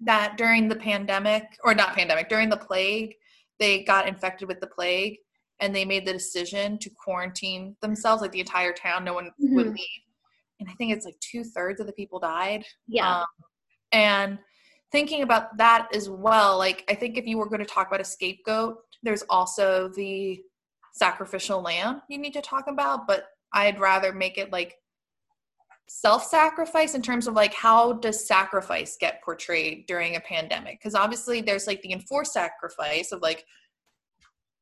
[0.00, 3.14] that during the pandemic or not pandemic during the plague
[3.60, 5.18] they got infected with the plague
[5.60, 9.54] and they made the decision to quarantine themselves, like the entire town, no one mm-hmm.
[9.54, 10.02] would leave.
[10.58, 12.64] And I think it's like two thirds of the people died.
[12.88, 13.20] Yeah.
[13.20, 13.26] Um,
[13.92, 14.38] and
[14.90, 18.00] thinking about that as well, like I think if you were going to talk about
[18.00, 20.40] a scapegoat, there's also the
[20.94, 24.76] sacrificial lamb you need to talk about, but I'd rather make it like
[25.92, 30.78] self-sacrifice in terms of like how does sacrifice get portrayed during a pandemic?
[30.78, 33.44] Because obviously there's like the enforced sacrifice of like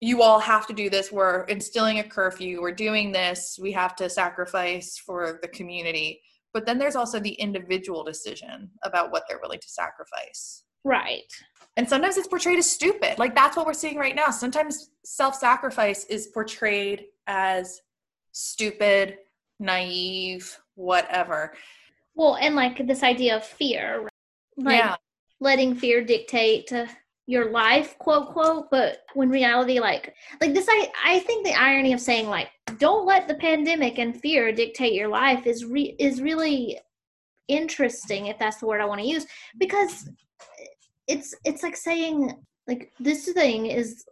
[0.00, 1.12] you all have to do this.
[1.12, 2.62] We're instilling a curfew.
[2.62, 3.58] We're doing this.
[3.60, 6.22] We have to sacrifice for the community.
[6.54, 10.64] But then there's also the individual decision about what they're willing to sacrifice.
[10.82, 11.30] Right.
[11.76, 13.18] And sometimes it's portrayed as stupid.
[13.18, 14.30] Like that's what we're seeing right now.
[14.30, 17.82] Sometimes self-sacrifice is portrayed as
[18.32, 19.18] stupid
[19.60, 21.52] naive whatever
[22.14, 24.10] well and like this idea of fear right?
[24.56, 24.96] like yeah.
[25.40, 26.72] letting fear dictate
[27.26, 31.92] your life quote quote but when reality like like this i i think the irony
[31.92, 36.22] of saying like don't let the pandemic and fear dictate your life is re- is
[36.22, 36.78] really
[37.48, 39.26] interesting if that's the word i want to use
[39.58, 40.08] because
[41.08, 42.32] it's it's like saying
[42.68, 44.04] like this thing is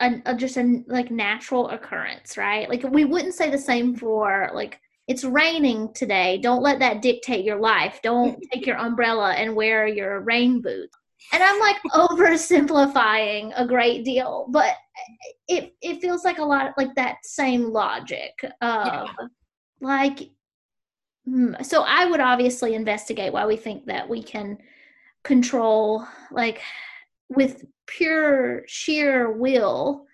[0.00, 4.50] a, a just a like natural occurrence right like we wouldn't say the same for
[4.54, 9.54] like it's raining today don't let that dictate your life don't take your umbrella and
[9.54, 10.96] wear your rain boots
[11.32, 14.74] and I'm like oversimplifying a great deal, but
[15.48, 18.32] it it feels like a lot like that same logic.
[18.42, 19.06] Of, yeah.
[19.80, 20.30] Like,
[21.24, 24.58] hmm, so I would obviously investigate why we think that we can
[25.22, 26.62] control, like,
[27.28, 30.06] with pure sheer will,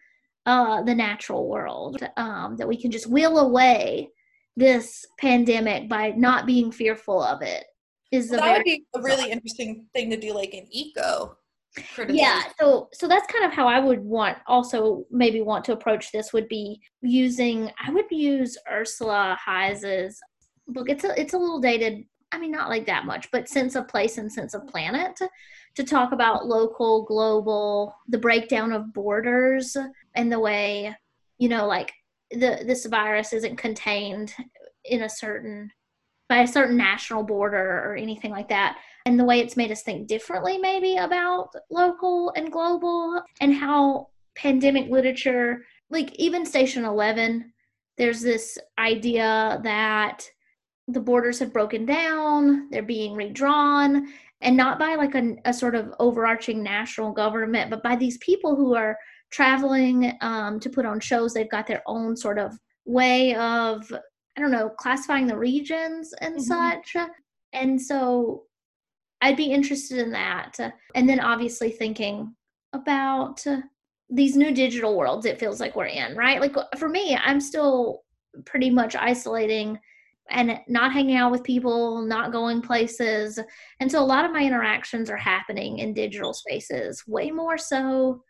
[0.46, 2.02] uh, the natural world.
[2.16, 4.10] Um, that we can just will away
[4.56, 7.64] this pandemic by not being fearful of it
[8.10, 11.36] is well, that would be a really interesting thing to do like an eco
[12.08, 16.12] yeah so so that's kind of how i would want also maybe want to approach
[16.12, 20.20] this would be using i would use ursula heise's
[20.68, 20.90] book.
[20.90, 23.88] It's a it's a little dated i mean not like that much but sense of
[23.88, 25.18] place and sense of planet
[25.74, 29.74] to talk about local global the breakdown of borders
[30.14, 30.94] and the way
[31.38, 31.90] you know like
[32.32, 34.34] the this virus isn't contained
[34.84, 35.70] in a certain
[36.28, 38.78] by a certain national border or anything like that.
[39.04, 44.08] And the way it's made us think differently, maybe about local and global, and how
[44.34, 47.52] pandemic literature, like even Station 11,
[47.98, 50.26] there's this idea that
[50.88, 54.08] the borders have broken down, they're being redrawn,
[54.40, 58.56] and not by like a, a sort of overarching national government, but by these people
[58.56, 58.98] who are
[59.32, 61.34] traveling um, to put on shows.
[61.34, 63.90] They've got their own sort of way of
[64.36, 66.42] I don't know, classifying the regions and mm-hmm.
[66.42, 66.96] such.
[67.52, 68.44] And so
[69.20, 70.56] I'd be interested in that.
[70.94, 72.34] And then obviously thinking
[72.72, 73.44] about
[74.08, 76.40] these new digital worlds it feels like we're in, right?
[76.40, 78.02] Like for me, I'm still
[78.44, 79.78] pretty much isolating
[80.30, 83.38] and not hanging out with people, not going places.
[83.80, 88.22] And so a lot of my interactions are happening in digital spaces, way more so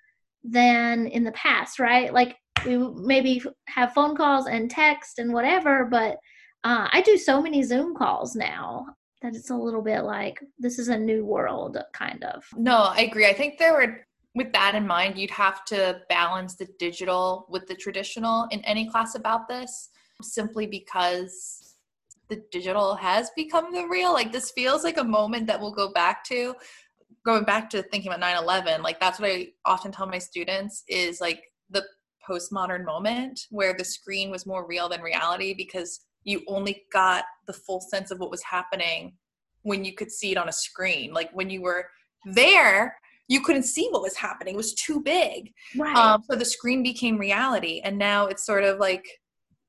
[0.45, 2.13] than in the past, right?
[2.13, 6.19] Like we maybe have phone calls and text and whatever, but
[6.65, 8.87] uh, I do so many Zoom calls now
[9.21, 12.45] that it's a little bit like this is a new world, kind of.
[12.57, 13.27] No, I agree.
[13.27, 17.67] I think there were with that in mind, you'd have to balance the digital with
[17.67, 19.91] the traditional in any class about this,
[20.23, 21.75] simply because
[22.29, 24.13] the digital has become the real.
[24.13, 26.55] Like, this feels like a moment that we'll go back to.
[27.25, 30.83] Going back to thinking about 9 11, like, that's what I often tell my students
[30.89, 31.85] is like the
[32.29, 37.53] postmodern moment where the screen was more real than reality because you only got the
[37.53, 39.15] full sense of what was happening
[39.63, 41.13] when you could see it on a screen.
[41.13, 41.87] Like, when you were
[42.25, 42.97] there,
[43.29, 44.55] you couldn't see what was happening.
[44.55, 45.53] It was too big.
[45.77, 45.97] Right.
[45.97, 49.07] Um, so the screen became reality, and now it's sort of like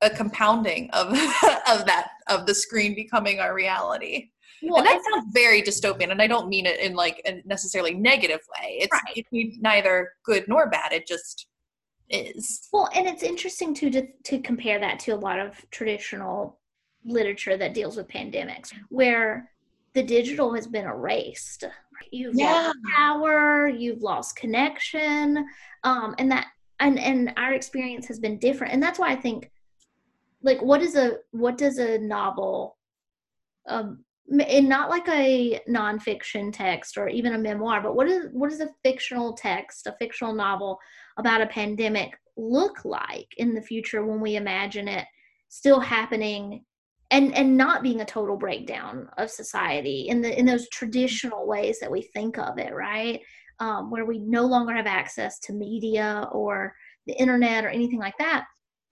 [0.02, 4.30] a compounding of of that of the screen becoming our reality.
[4.62, 7.94] Well, and that sounds very dystopian, and I don't mean it in like a necessarily
[7.94, 8.78] negative way.
[8.80, 9.24] It's, right.
[9.32, 10.92] it's neither good nor bad.
[10.92, 11.46] It just
[12.10, 12.68] is.
[12.72, 16.60] Well, and it's interesting to, to to compare that to a lot of traditional
[17.04, 19.50] literature that deals with pandemics, where
[19.94, 21.64] the digital has been erased.
[22.10, 22.52] You've yeah.
[22.52, 25.46] lost power, you've lost connection,
[25.84, 26.46] um, and that
[26.80, 29.50] and and our experience has been different, and that's why I think,
[30.42, 32.76] like, what is a what does a novel,
[33.68, 38.50] um, and not like a nonfiction text or even a memoir, but what is what
[38.50, 40.78] is a fictional text, a fictional novel
[41.18, 45.06] about a pandemic look like in the future when we imagine it
[45.48, 46.64] still happening
[47.10, 51.78] and and not being a total breakdown of society in the in those traditional ways
[51.80, 53.20] that we think of it right?
[53.60, 56.74] Um, where we no longer have access to media or
[57.06, 58.46] the internet or anything like that.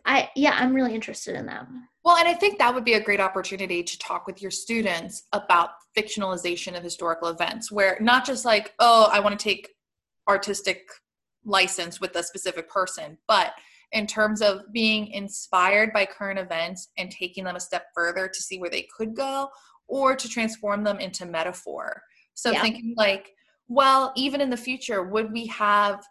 [0.05, 1.67] I yeah i'm really interested in that
[2.05, 5.25] well and i think that would be a great opportunity to talk with your students
[5.33, 9.69] about fictionalization of historical events where not just like oh i want to take
[10.29, 10.89] artistic
[11.45, 13.53] license with a specific person but
[13.93, 18.43] in terms of being inspired by current events and taking them a step further to
[18.43, 19.49] see where they could go
[19.87, 22.03] or to transform them into metaphor.
[22.35, 22.63] So yeah.
[22.63, 23.31] thinking like,
[23.69, 26.03] well, even in the future, would we have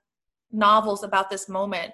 [0.52, 1.92] novels about this moment?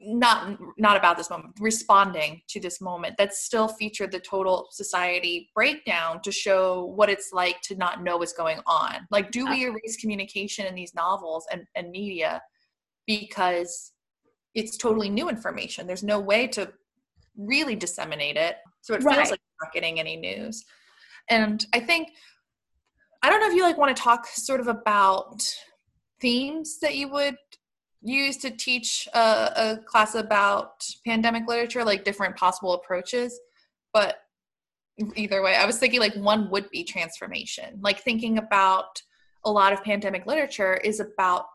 [0.00, 5.50] Not not about this moment, responding to this moment that still featured the total society
[5.54, 9.06] breakdown to show what it's like to not know what's going on.
[9.10, 12.42] Like, do we erase communication in these novels and, and media
[13.06, 13.92] because
[14.54, 15.86] it's totally new information.
[15.86, 16.72] There's no way to
[17.36, 18.56] really disseminate it.
[18.82, 19.16] So it right.
[19.16, 20.64] feels like not getting any news.
[21.28, 22.10] And I think
[23.22, 25.42] I don't know if you like want to talk sort of about
[26.20, 27.36] themes that you would
[28.04, 33.40] use to teach a, a class about pandemic literature, like different possible approaches.
[33.92, 34.18] But
[35.16, 39.02] either way, I was thinking like one would be transformation, like thinking about
[39.44, 41.46] a lot of pandemic literature is about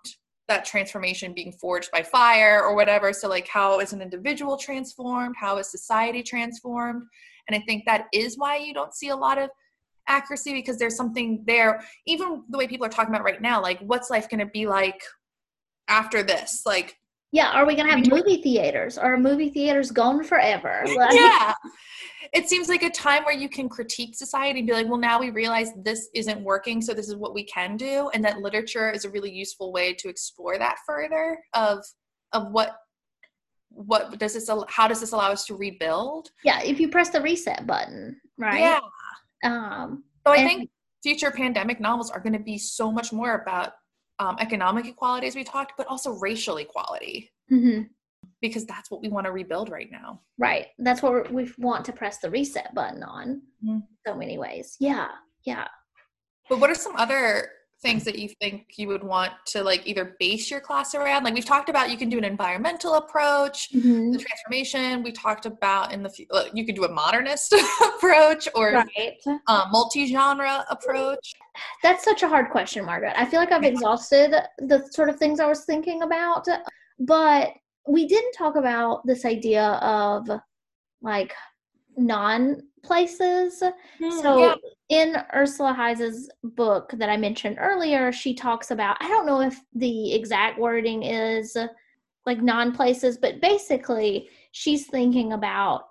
[0.47, 3.13] that transformation being forged by fire or whatever.
[3.13, 5.35] So, like, how is an individual transformed?
[5.39, 7.03] How is society transformed?
[7.47, 9.49] And I think that is why you don't see a lot of
[10.07, 11.83] accuracy because there's something there.
[12.07, 14.65] Even the way people are talking about right now, like, what's life going to be
[14.65, 15.01] like
[15.89, 16.63] after this?
[16.65, 16.97] Like,
[17.31, 18.97] yeah, are we going to have movie theaters?
[18.97, 20.83] Are movie theaters gone forever?
[20.95, 21.53] Like, yeah
[22.33, 25.19] it seems like a time where you can critique society and be like, well, now
[25.19, 28.91] we realize this isn't working, so this is what we can do, and that literature
[28.91, 31.83] is a really useful way to explore that further of
[32.31, 32.75] of what
[33.69, 37.21] what does this how does this allow us to rebuild yeah if you press the
[37.21, 38.79] reset button right yeah
[39.43, 40.69] um so i and- think
[41.01, 43.73] future pandemic novels are going to be so much more about
[44.19, 47.83] um, economic equality as we talked but also racial equality mm-hmm
[48.41, 50.21] because that's what we want to rebuild right now.
[50.37, 50.67] Right.
[50.77, 53.41] That's what we want to press the reset button on.
[53.63, 53.79] Mm-hmm.
[54.07, 54.75] So many ways.
[54.79, 55.09] Yeah.
[55.45, 55.67] Yeah.
[56.49, 57.49] But what are some other
[57.81, 61.23] things that you think you would want to like either base your class around?
[61.23, 64.11] Like we've talked about, you can do an environmental approach, mm-hmm.
[64.11, 65.03] the transformation.
[65.03, 66.11] We talked about in the
[66.53, 67.53] you could do a modernist
[67.95, 69.17] approach or right.
[69.47, 71.33] a multi-genre approach.
[71.83, 73.13] That's such a hard question, Margaret.
[73.15, 76.45] I feel like I've exhausted the sort of things I was thinking about,
[76.99, 77.53] but
[77.87, 80.29] we didn't talk about this idea of
[81.01, 81.33] like
[81.97, 83.61] non places.
[84.01, 84.55] Mm, so yeah.
[84.89, 89.59] in Ursula Heise's book that I mentioned earlier, she talks about I don't know if
[89.73, 91.55] the exact wording is
[92.25, 95.85] like non places, but basically she's thinking about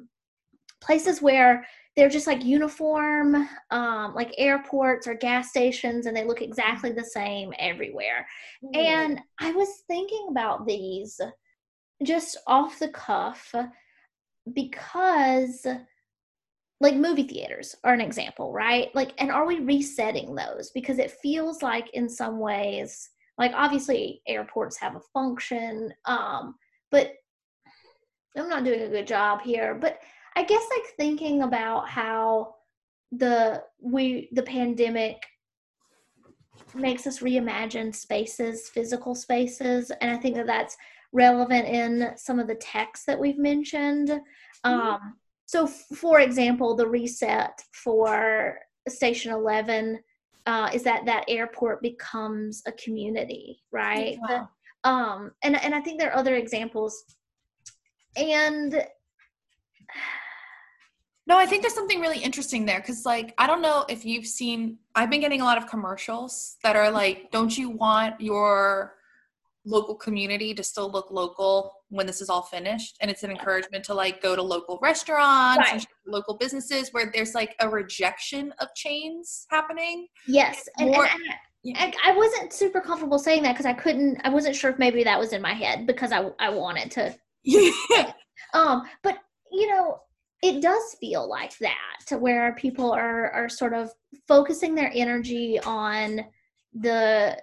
[0.80, 1.66] places where
[1.96, 7.04] they're just like uniform, um, like airports or gas stations, and they look exactly the
[7.04, 8.24] same everywhere.
[8.64, 8.76] Mm.
[8.76, 11.20] And I was thinking about these
[12.04, 13.52] just off the cuff
[14.52, 15.66] because
[16.80, 18.94] like movie theaters are an example, right?
[18.94, 20.70] Like, and are we resetting those?
[20.70, 26.54] Because it feels like in some ways, like obviously airports have a function, um,
[26.90, 27.12] but
[28.36, 29.74] I'm not doing a good job here.
[29.74, 30.00] But
[30.36, 32.54] I guess like thinking about how
[33.10, 35.16] the we the pandemic
[36.74, 40.76] makes us reimagine spaces, physical spaces, and I think that that's
[41.12, 44.10] relevant in some of the texts that we've mentioned.
[44.10, 44.70] Mm-hmm.
[44.70, 45.16] Um,
[45.48, 49.98] so, for example, the reset for Station Eleven
[50.44, 54.18] uh, is that that airport becomes a community, right?
[54.20, 54.50] Wow.
[54.84, 57.02] The, um, and and I think there are other examples,
[58.14, 58.74] and
[61.26, 64.26] no, I think there's something really interesting there because, like, I don't know if you've
[64.26, 68.96] seen, I've been getting a lot of commercials that are like, don't you want your
[69.64, 72.96] local community to still look local when this is all finished?
[73.00, 75.86] And it's an encouragement to like go to local restaurants, right.
[76.06, 80.06] local businesses where there's like a rejection of chains happening.
[80.26, 80.68] Yes.
[80.78, 84.28] And, More, and, and I, I, wasn't super comfortable saying that because I couldn't, I
[84.28, 87.14] wasn't sure if maybe that was in my head because I, I wanted to.
[87.44, 88.12] Yeah.
[88.54, 89.18] um, but,
[89.50, 90.00] you know,
[90.42, 93.90] it does feel like that to where people are are sort of
[94.26, 96.24] focusing their energy on
[96.74, 97.36] the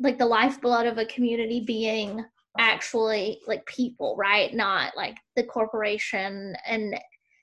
[0.00, 2.24] like the lifeblood of a community being
[2.58, 4.52] actually like people right?
[4.54, 6.98] Not like the corporation and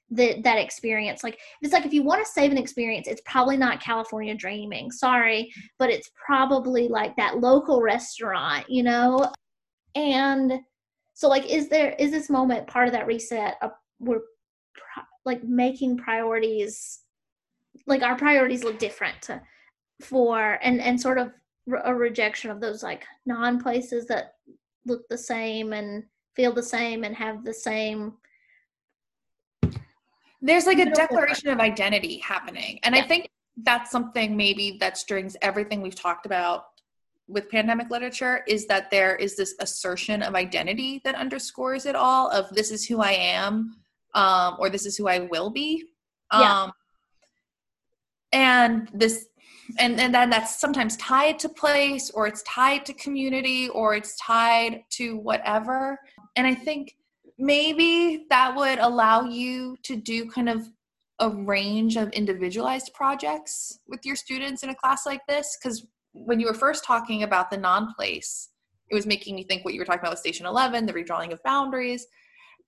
[0.10, 1.24] the, that experience.
[1.24, 4.90] Like it's like if you want to save an experience it's probably not california dreaming
[4.90, 9.32] sorry but it's probably like that local restaurant you know?
[9.96, 10.60] And
[11.14, 14.22] so like is there is this moment part of that reset a, where
[15.26, 17.00] like making priorities
[17.86, 19.42] like our priorities look different to,
[20.02, 21.32] for and and sort of
[21.84, 24.34] a rejection of those like non places that
[24.88, 26.04] look the same and
[26.36, 28.14] feel the same and have the same
[30.42, 33.02] there's like a declaration of identity happening and yeah.
[33.02, 33.30] i think
[33.64, 36.66] that's something maybe that strings everything we've talked about
[37.28, 42.30] with pandemic literature is that there is this assertion of identity that underscores it all
[42.30, 43.76] of this is who i am
[44.18, 45.86] um, or this is who I will be.
[46.34, 46.64] Yeah.
[46.64, 46.72] Um,
[48.34, 49.28] and this
[49.80, 54.16] and, and then that's sometimes tied to place or it's tied to community or it's
[54.18, 56.00] tied to whatever.
[56.36, 56.96] And i think
[57.38, 60.68] maybe that would allow you to do kind of
[61.20, 65.58] a range of individualized projects with your students in a class like this.
[65.60, 68.50] Because when you were first talking about the non-place
[68.90, 71.32] it was making me think what you were talking about with station 11 the redrawing
[71.32, 72.08] of boundaries.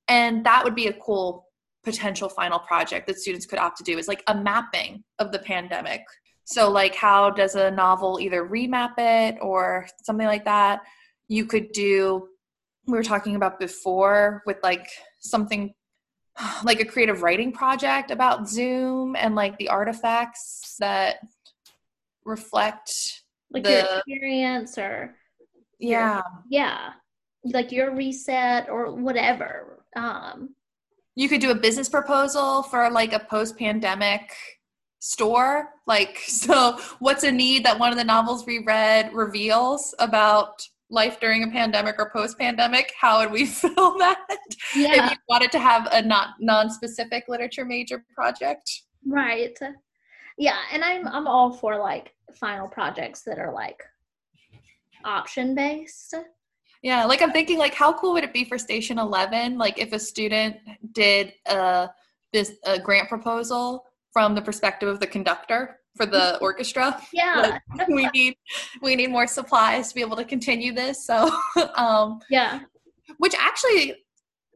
[0.08, 1.46] And that would be a cool
[1.84, 5.40] potential final project that students could opt to do is like a mapping of the
[5.40, 6.02] pandemic
[6.50, 10.82] so like how does a novel either remap it or something like that?
[11.28, 12.28] You could do
[12.88, 14.88] we were talking about before with like
[15.20, 15.72] something
[16.64, 21.18] like a creative writing project about zoom and like the artifacts that
[22.26, 23.22] reflect
[23.52, 25.16] like the, your experience or
[25.78, 26.90] yeah your, yeah.
[27.46, 30.56] Like your reset or whatever um.
[31.16, 34.32] You could do a business proposal for like a post pandemic
[35.00, 40.62] store like so what's a need that one of the novels we read reveals about
[40.92, 44.26] life during a pandemic or post pandemic how would we fill that
[44.76, 45.06] yeah.
[45.06, 48.84] if you wanted to have a not non-specific literature major project?
[49.06, 49.58] Right.
[50.38, 53.84] Yeah and i'm i'm all for like final projects that are like
[55.06, 56.16] option based
[56.82, 59.92] yeah, like I'm thinking like how cool would it be for Station 11 like if
[59.92, 60.56] a student
[60.94, 61.90] did a
[62.32, 63.84] this a grant proposal
[64.20, 67.02] from the perspective of the conductor for the orchestra.
[67.14, 67.60] Yeah.
[67.78, 68.36] Like, we need
[68.82, 71.06] we need more supplies to be able to continue this.
[71.06, 71.32] So
[71.76, 72.60] um Yeah.
[73.20, 73.96] Which actually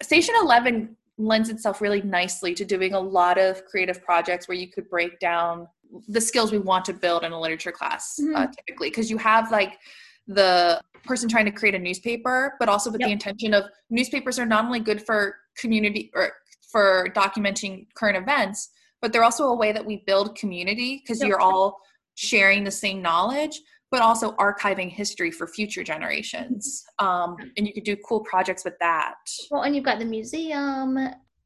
[0.01, 4.67] Station 11 lends itself really nicely to doing a lot of creative projects where you
[4.69, 5.65] could break down
[6.09, 8.35] the skills we want to build in a literature class uh, mm-hmm.
[8.35, 9.79] uh, typically because you have like
[10.27, 13.07] the person trying to create a newspaper, but also with yep.
[13.07, 16.33] the intention of newspapers are not only good for community or
[16.69, 18.69] for documenting current events,
[19.03, 21.77] but they're also a way that we build community because you're all
[22.15, 23.59] sharing the same knowledge,
[23.91, 26.85] but also archiving history for future generations.
[26.99, 29.15] Um, and you could do cool projects with that.
[29.51, 30.97] Well, and you've got the museum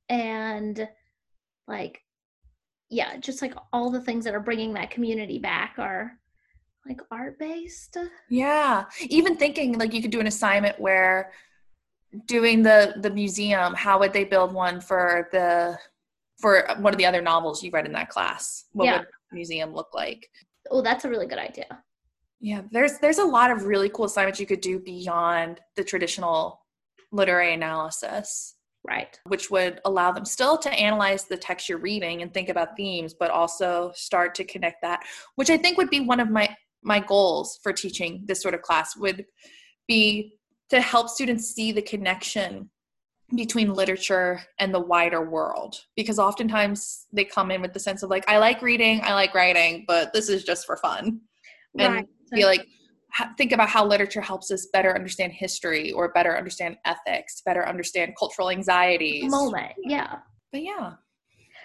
[0.07, 0.87] and
[1.67, 1.99] like,
[2.91, 6.13] yeah, just like all the things that are bringing that community back are
[6.87, 7.97] like art based
[8.29, 11.33] yeah even thinking like you could do an assignment where
[12.27, 15.77] doing the the museum how would they build one for the
[16.37, 18.97] for one of the other novels you read in that class what yeah.
[18.99, 20.29] would the museum look like?
[20.69, 21.83] Oh that's a really good idea.
[22.39, 26.61] Yeah there's there's a lot of really cool assignments you could do beyond the traditional
[27.11, 28.55] literary analysis
[28.87, 29.19] right.
[29.25, 33.13] which would allow them still to analyze the text you're reading and think about themes
[33.13, 35.01] but also start to connect that
[35.35, 38.61] which i think would be one of my my goals for teaching this sort of
[38.61, 39.25] class would
[39.87, 40.33] be
[40.69, 42.69] to help students see the connection
[43.35, 48.09] between literature and the wider world because oftentimes they come in with the sense of
[48.09, 51.19] like i like reading i like writing but this is just for fun
[51.77, 51.97] right.
[51.97, 52.65] and be like
[53.37, 58.13] think about how literature helps us better understand history or better understand ethics, better understand
[58.17, 59.29] cultural anxieties.
[59.31, 59.73] moment.
[59.83, 60.17] Yeah.
[60.51, 60.93] But yeah.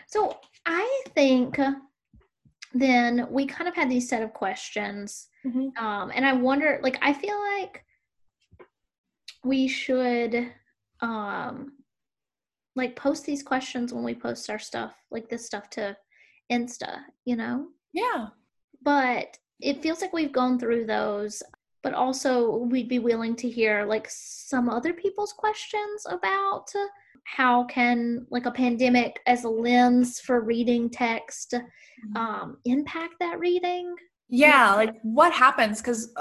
[0.07, 1.59] So I think
[2.75, 5.29] then we kind of had these set of questions.
[5.45, 5.77] Mhm.
[5.77, 7.85] Um, and I wonder, like, I feel like
[9.45, 10.53] we should
[11.03, 11.72] um
[12.74, 15.94] like post these questions when we post our stuff, like this stuff to
[16.50, 17.66] Insta, you know?
[17.92, 18.28] Yeah.
[18.82, 21.42] but it feels like we've gone through those
[21.82, 26.66] but also we'd be willing to hear like some other people's questions about
[27.24, 31.55] how can like a pandemic as a lens for reading text
[32.16, 33.94] um, impact that reading
[34.29, 35.81] Yeah, like what happens?
[35.81, 36.12] Because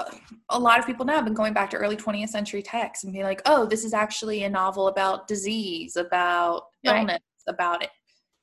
[0.50, 3.12] a lot of people now have been going back to early 20th century texts and
[3.12, 6.98] be like, oh, this is actually a novel about disease, about Right.
[6.98, 7.86] illness, about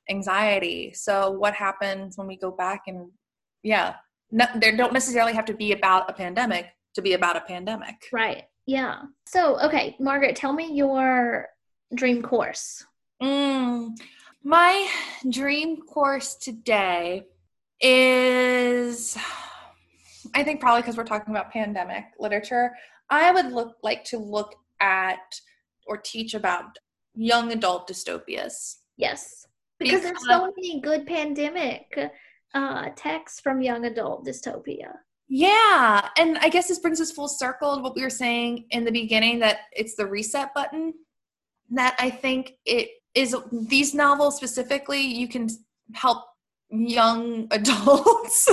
[0.08, 0.92] anxiety.
[0.94, 3.10] So, what happens when we go back and,
[3.62, 3.94] yeah,
[4.32, 7.94] no, they don't necessarily have to be about a pandemic to be about a pandemic.
[8.12, 11.46] right yeah so okay margaret tell me your
[11.94, 12.84] dream course
[13.22, 13.96] Mm,
[14.44, 14.88] my
[15.28, 17.24] dream course today
[17.80, 19.16] is,
[20.34, 22.72] I think probably because we're talking about pandemic literature,
[23.08, 25.40] I would look like to look at
[25.86, 26.78] or teach about
[27.14, 28.76] young adult dystopias.
[28.96, 29.46] yes
[29.78, 31.98] because there's so many good pandemic
[32.54, 34.92] uh texts from young adult dystopia
[35.28, 38.84] Yeah, and I guess this brings us full circle to what we were saying in
[38.84, 40.92] the beginning that it's the reset button.
[41.70, 45.48] That I think it is these novels specifically, you can
[45.92, 46.24] help
[46.70, 48.48] young adults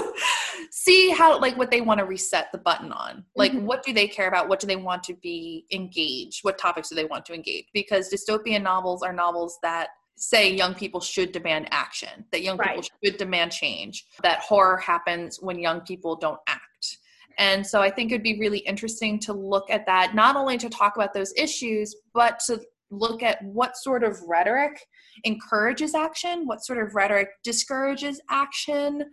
[0.71, 3.23] see how like what they want to reset the button on.
[3.35, 3.63] Like Mhm.
[3.63, 4.47] what do they care about?
[4.47, 6.43] What do they want to be engaged?
[6.43, 7.65] What topics do they want to engage?
[7.73, 12.83] Because dystopian novels are novels that say young people should demand action, that young people
[13.03, 16.97] should demand change, that horror happens when young people don't act.
[17.37, 20.69] And so I think it'd be really interesting to look at that, not only to
[20.69, 22.59] talk about those issues, but to
[22.89, 24.87] look at what sort of rhetoric
[25.23, 29.05] encourages action, what sort of rhetoric discourages action.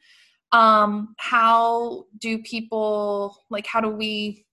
[0.53, 4.47] Um, how do people like how do we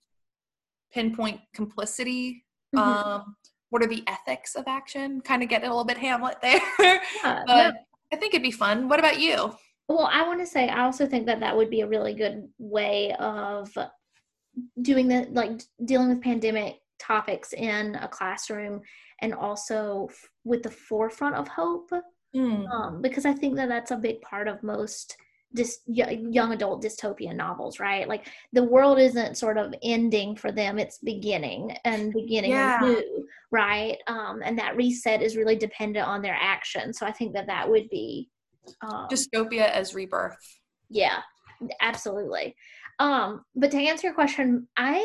[0.93, 2.45] pinpoint complicity?
[2.75, 2.79] Mhm.
[2.79, 3.35] Um,
[3.69, 5.21] what are the ethics of action?
[5.21, 6.61] Kind of get a little bit Hamlet there.
[7.23, 7.75] Yeah, but
[8.11, 8.89] I think it'd be fun.
[8.89, 9.55] What about you?
[9.87, 12.47] Well, I want to say I also think that that would be a really good
[12.57, 13.75] way of
[14.81, 18.81] doing the like dealing with pandemic topics in a classroom
[19.19, 20.09] and also
[20.43, 21.91] with the forefront of hope
[22.33, 22.65] Mm.
[22.71, 25.17] um, because I think that that's a big part of most
[25.53, 28.07] dis- y- young adult dystopian novels, right?
[28.07, 32.81] Like the world isn't sort of ending for them; it's beginning and beginning Yeah.
[32.81, 33.97] anew, right?
[34.07, 36.93] Um, and that reset is really dependent on their action.
[36.93, 38.29] So I think that that would be
[38.79, 40.37] um, Dystopia as rebirth.
[40.87, 41.19] yeah,
[41.81, 42.55] absolutely.
[42.99, 45.03] Um, but to answer your question, I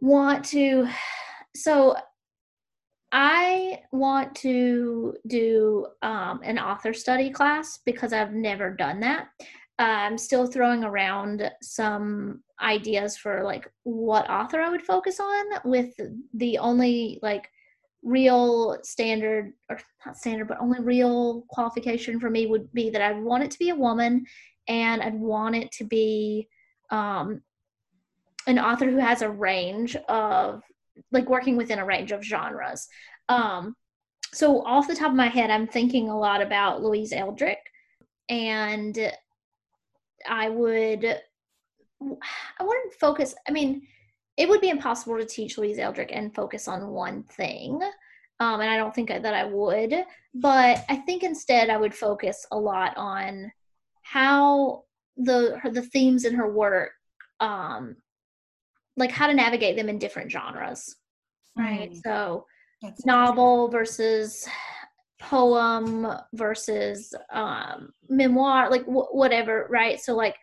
[0.00, 0.88] want to
[1.54, 1.94] so
[3.18, 9.28] I want to do um, an author study class because I've never done that.
[9.78, 15.94] I'm still throwing around some ideas for like what author I would focus on with
[16.34, 17.48] the only like
[18.02, 23.22] real standard or not standard but only real qualification for me would be that I'd
[23.22, 24.26] want it to be a woman
[24.68, 26.48] and I'd want it to be
[26.90, 27.40] um,
[28.46, 30.62] an author who has a range of
[31.12, 32.88] like working within a range of genres.
[33.28, 33.74] Um,
[34.32, 37.56] so off the top of my head, I'm thinking a lot about Louise Erdrich,
[38.28, 39.12] and
[40.28, 43.34] I would I wouldn't focus.
[43.48, 43.86] I mean,
[44.36, 47.80] it would be impossible to teach Louise Erdrich and focus on one thing.
[48.38, 49.94] Um, and I don't think that I would,
[50.34, 53.50] but I think instead I would focus a lot on
[54.02, 54.84] how
[55.16, 56.90] the her, the themes in her work,
[57.40, 57.96] um,
[58.96, 60.96] like how to navigate them in different genres,
[61.56, 61.90] right?
[61.90, 62.00] Mm.
[62.04, 62.46] So
[62.82, 64.46] That's novel versus
[65.20, 70.00] poem versus um, memoir, like w- whatever, right?
[70.00, 70.36] So like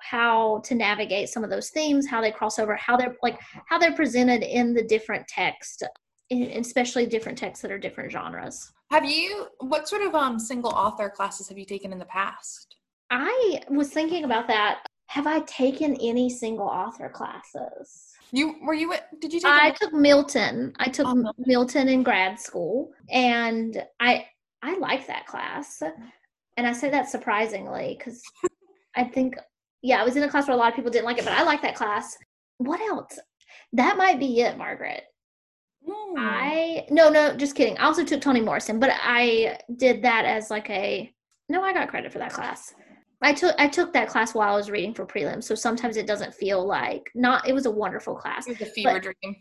[0.00, 3.78] how to navigate some of those themes, how they cross over, how they're like how
[3.78, 5.82] they're presented in the different text,
[6.30, 8.72] in- especially different texts that are different genres.
[8.90, 9.48] Have you?
[9.60, 12.76] What sort of um single author classes have you taken in the past?
[13.10, 14.84] I was thinking about that.
[15.08, 18.12] Have I taken any single author classes?
[18.30, 18.94] You were you?
[19.20, 19.50] Did you take?
[19.50, 20.74] I a- took Milton.
[20.78, 21.44] I took Oh, Milton.
[21.46, 24.26] Milton in grad school, and I
[24.62, 25.82] I like that class.
[26.58, 28.22] And I say that surprisingly because
[28.96, 29.36] I think
[29.82, 31.32] yeah, I was in a class where a lot of people didn't like it, but
[31.32, 32.18] I like that class.
[32.58, 33.18] What else?
[33.72, 35.04] That might be it, Margaret.
[35.88, 36.18] Hmm.
[36.18, 37.78] I no no just kidding.
[37.78, 41.10] I also took Toni Morrison, but I did that as like a
[41.48, 41.62] no.
[41.62, 42.74] I got credit for that class.
[43.22, 46.06] I took I took that class while I was reading for prelims, so sometimes it
[46.06, 47.48] doesn't feel like not.
[47.48, 48.46] It was a wonderful class.
[48.46, 49.36] It was a fever but, dream.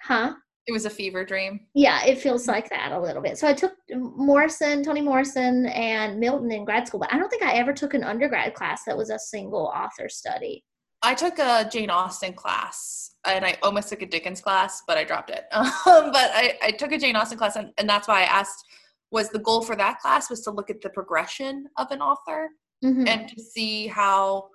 [0.00, 0.34] Huh?
[0.66, 1.60] It was a fever dream.
[1.74, 3.38] Yeah, it feels like that a little bit.
[3.38, 7.42] So I took Morrison, Toni Morrison, and Milton in grad school, but I don't think
[7.42, 10.62] I ever took an undergrad class that was a single author study.
[11.02, 15.04] I took a Jane Austen class and I almost took a Dickens class, but I
[15.04, 15.44] dropped it.
[15.52, 18.64] Um, but I, I took a Jane Austen class, and, and that's why I asked
[19.10, 22.50] was the goal for that class was to look at the progression of an author
[22.84, 23.06] mm-hmm.
[23.06, 24.48] and to see how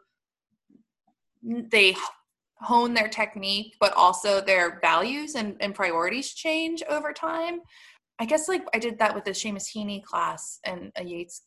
[1.44, 1.96] they
[2.62, 7.60] hone their technique but also their values and, and priorities change over time
[8.20, 11.44] i guess like i did that with the Seamus Heaney class and a yeats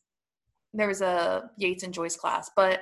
[0.74, 2.80] there was a yeats and joyce class but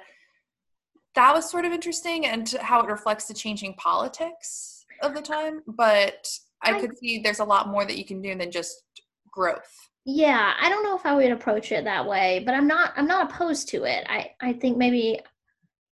[1.14, 5.60] that was sort of interesting and how it reflects the changing politics of the time
[5.68, 6.26] but
[6.62, 8.82] i could see there's a lot more that you can do than just
[9.30, 12.92] growth yeah i don't know if i would approach it that way but i'm not
[12.96, 14.04] i'm not opposed to it.
[14.08, 15.18] I i think maybe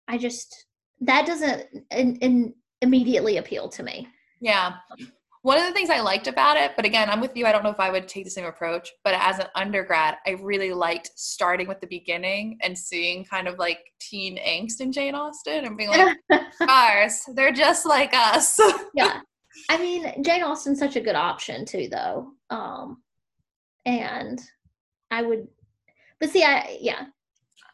[0.09, 0.67] i just
[1.01, 4.09] that doesn't in, in immediately appeal to me.
[4.41, 4.75] Yeah.
[5.43, 7.63] One of the things i liked about it but again i'm with you i don't
[7.63, 11.11] know if i would take the same approach but as an undergrad i really liked
[11.15, 15.77] starting with the beginning and seeing kind of like teen angst in jane austen and
[15.77, 16.17] being like
[16.69, 18.59] ours they're just like us.
[18.95, 19.21] Yeah.
[19.71, 22.33] I mean jane austen's such a good option too though.
[22.51, 22.99] Um
[23.89, 24.41] and
[25.11, 25.49] I would,
[26.21, 27.07] but see, I yeah,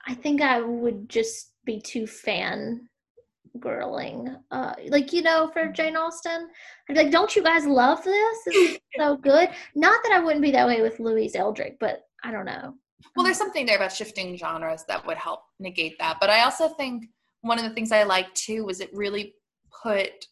[0.07, 2.89] I think I would just be too fan
[3.59, 4.37] girling.
[4.51, 6.49] Uh, like you know, for Jane Austen,
[6.89, 8.39] I'd be like, "Don't you guys love this?
[8.47, 12.31] It's so good." Not that I wouldn't be that way with Louise Erdrich, but I
[12.31, 12.75] don't know.
[13.17, 16.19] Well, there's something there about shifting genres that would help negate that.
[16.21, 17.07] But I also think
[17.43, 19.35] one of the things I liked too was it really
[19.83, 20.27] put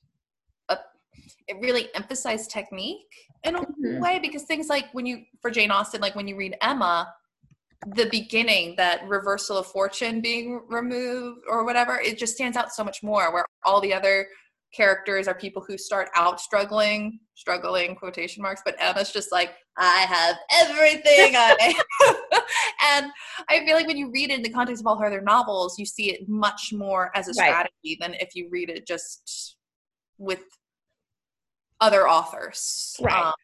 [1.48, 3.06] it really emphasized technique
[3.44, 4.00] in a mm-hmm.
[4.00, 7.12] way because things like when you for Jane Austen, like when you read Emma,
[7.94, 12.84] the beginning, that reversal of fortune being removed or whatever, it just stands out so
[12.84, 13.32] much more.
[13.32, 14.26] Where all the other
[14.72, 20.06] characters are people who start out struggling, struggling quotation marks, but Emma's just like, I
[20.08, 21.74] have everything I
[22.96, 23.06] and
[23.48, 25.78] I feel like when you read it in the context of all her other novels,
[25.78, 27.96] you see it much more as a strategy right.
[28.00, 29.56] than if you read it just
[30.18, 30.42] with
[31.82, 32.96] other authors.
[33.02, 33.26] Right.
[33.26, 33.34] Um,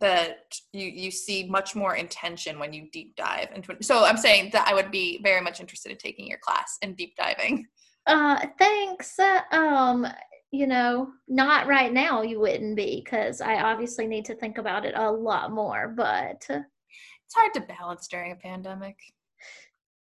[0.00, 3.84] that you you see much more intention when you deep dive into it.
[3.84, 6.96] So I'm saying that I would be very much interested in taking your class and
[6.96, 7.66] deep diving.
[8.04, 9.16] Uh, thanks.
[9.16, 10.04] Uh, um,
[10.50, 12.22] you know, not right now.
[12.22, 15.86] You wouldn't be because I obviously need to think about it a lot more.
[15.96, 18.96] But it's hard to balance during a pandemic.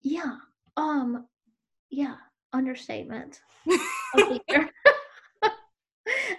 [0.02, 0.36] Yeah.
[0.76, 1.28] Um.
[1.88, 2.16] Yeah.
[2.52, 3.40] Understatement.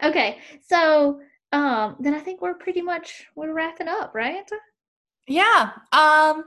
[0.03, 1.19] okay, so
[1.51, 4.47] um, then I think we're pretty much we're wrapping up, right?
[5.27, 5.71] Yeah.
[5.91, 6.45] Um,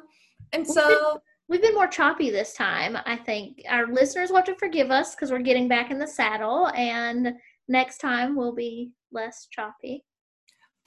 [0.53, 2.96] and we've so been, we've been more choppy this time.
[3.07, 6.07] I think our listeners will have to forgive us because we're getting back in the
[6.07, 7.34] saddle, and
[7.68, 10.05] next time we'll be less choppy.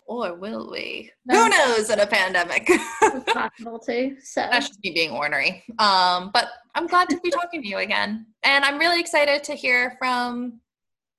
[0.07, 1.11] Or will we?
[1.25, 1.43] No.
[1.43, 2.65] Who knows in a pandemic?
[2.69, 4.17] it's possible too.
[4.23, 5.63] So that's just me being ornery.
[5.79, 8.27] Um, but I'm glad to be talking to you again.
[8.43, 10.59] And I'm really excited to hear from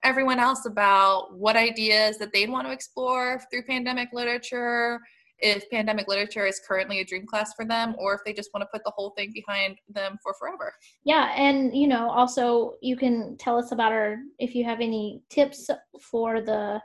[0.02, 5.00] everyone else about what ideas that they'd want to explore through pandemic literature,
[5.38, 8.62] if pandemic literature is currently a dream class for them, or if they just want
[8.62, 10.72] to put the whole thing behind them for forever.
[11.04, 15.22] Yeah, and you know, also you can tell us about our if you have any
[15.28, 15.68] tips
[16.00, 16.80] for the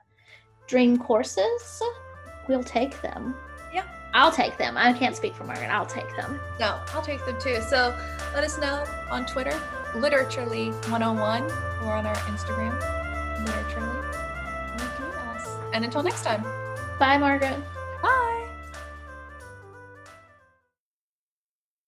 [0.68, 1.82] dream courses,
[2.47, 3.36] we'll take them.
[3.74, 3.86] Yeah.
[4.14, 4.76] I'll take them.
[4.76, 5.70] I can't speak for Margaret.
[5.70, 6.39] I'll take them.
[6.59, 7.62] No, I'll take them too.
[7.70, 7.97] So
[8.34, 9.57] let us know on Twitter,
[9.93, 13.01] literaturely101, or on our Instagram,
[15.73, 16.43] And until next time.
[16.99, 17.57] Bye, Margaret.
[18.01, 18.40] Bye.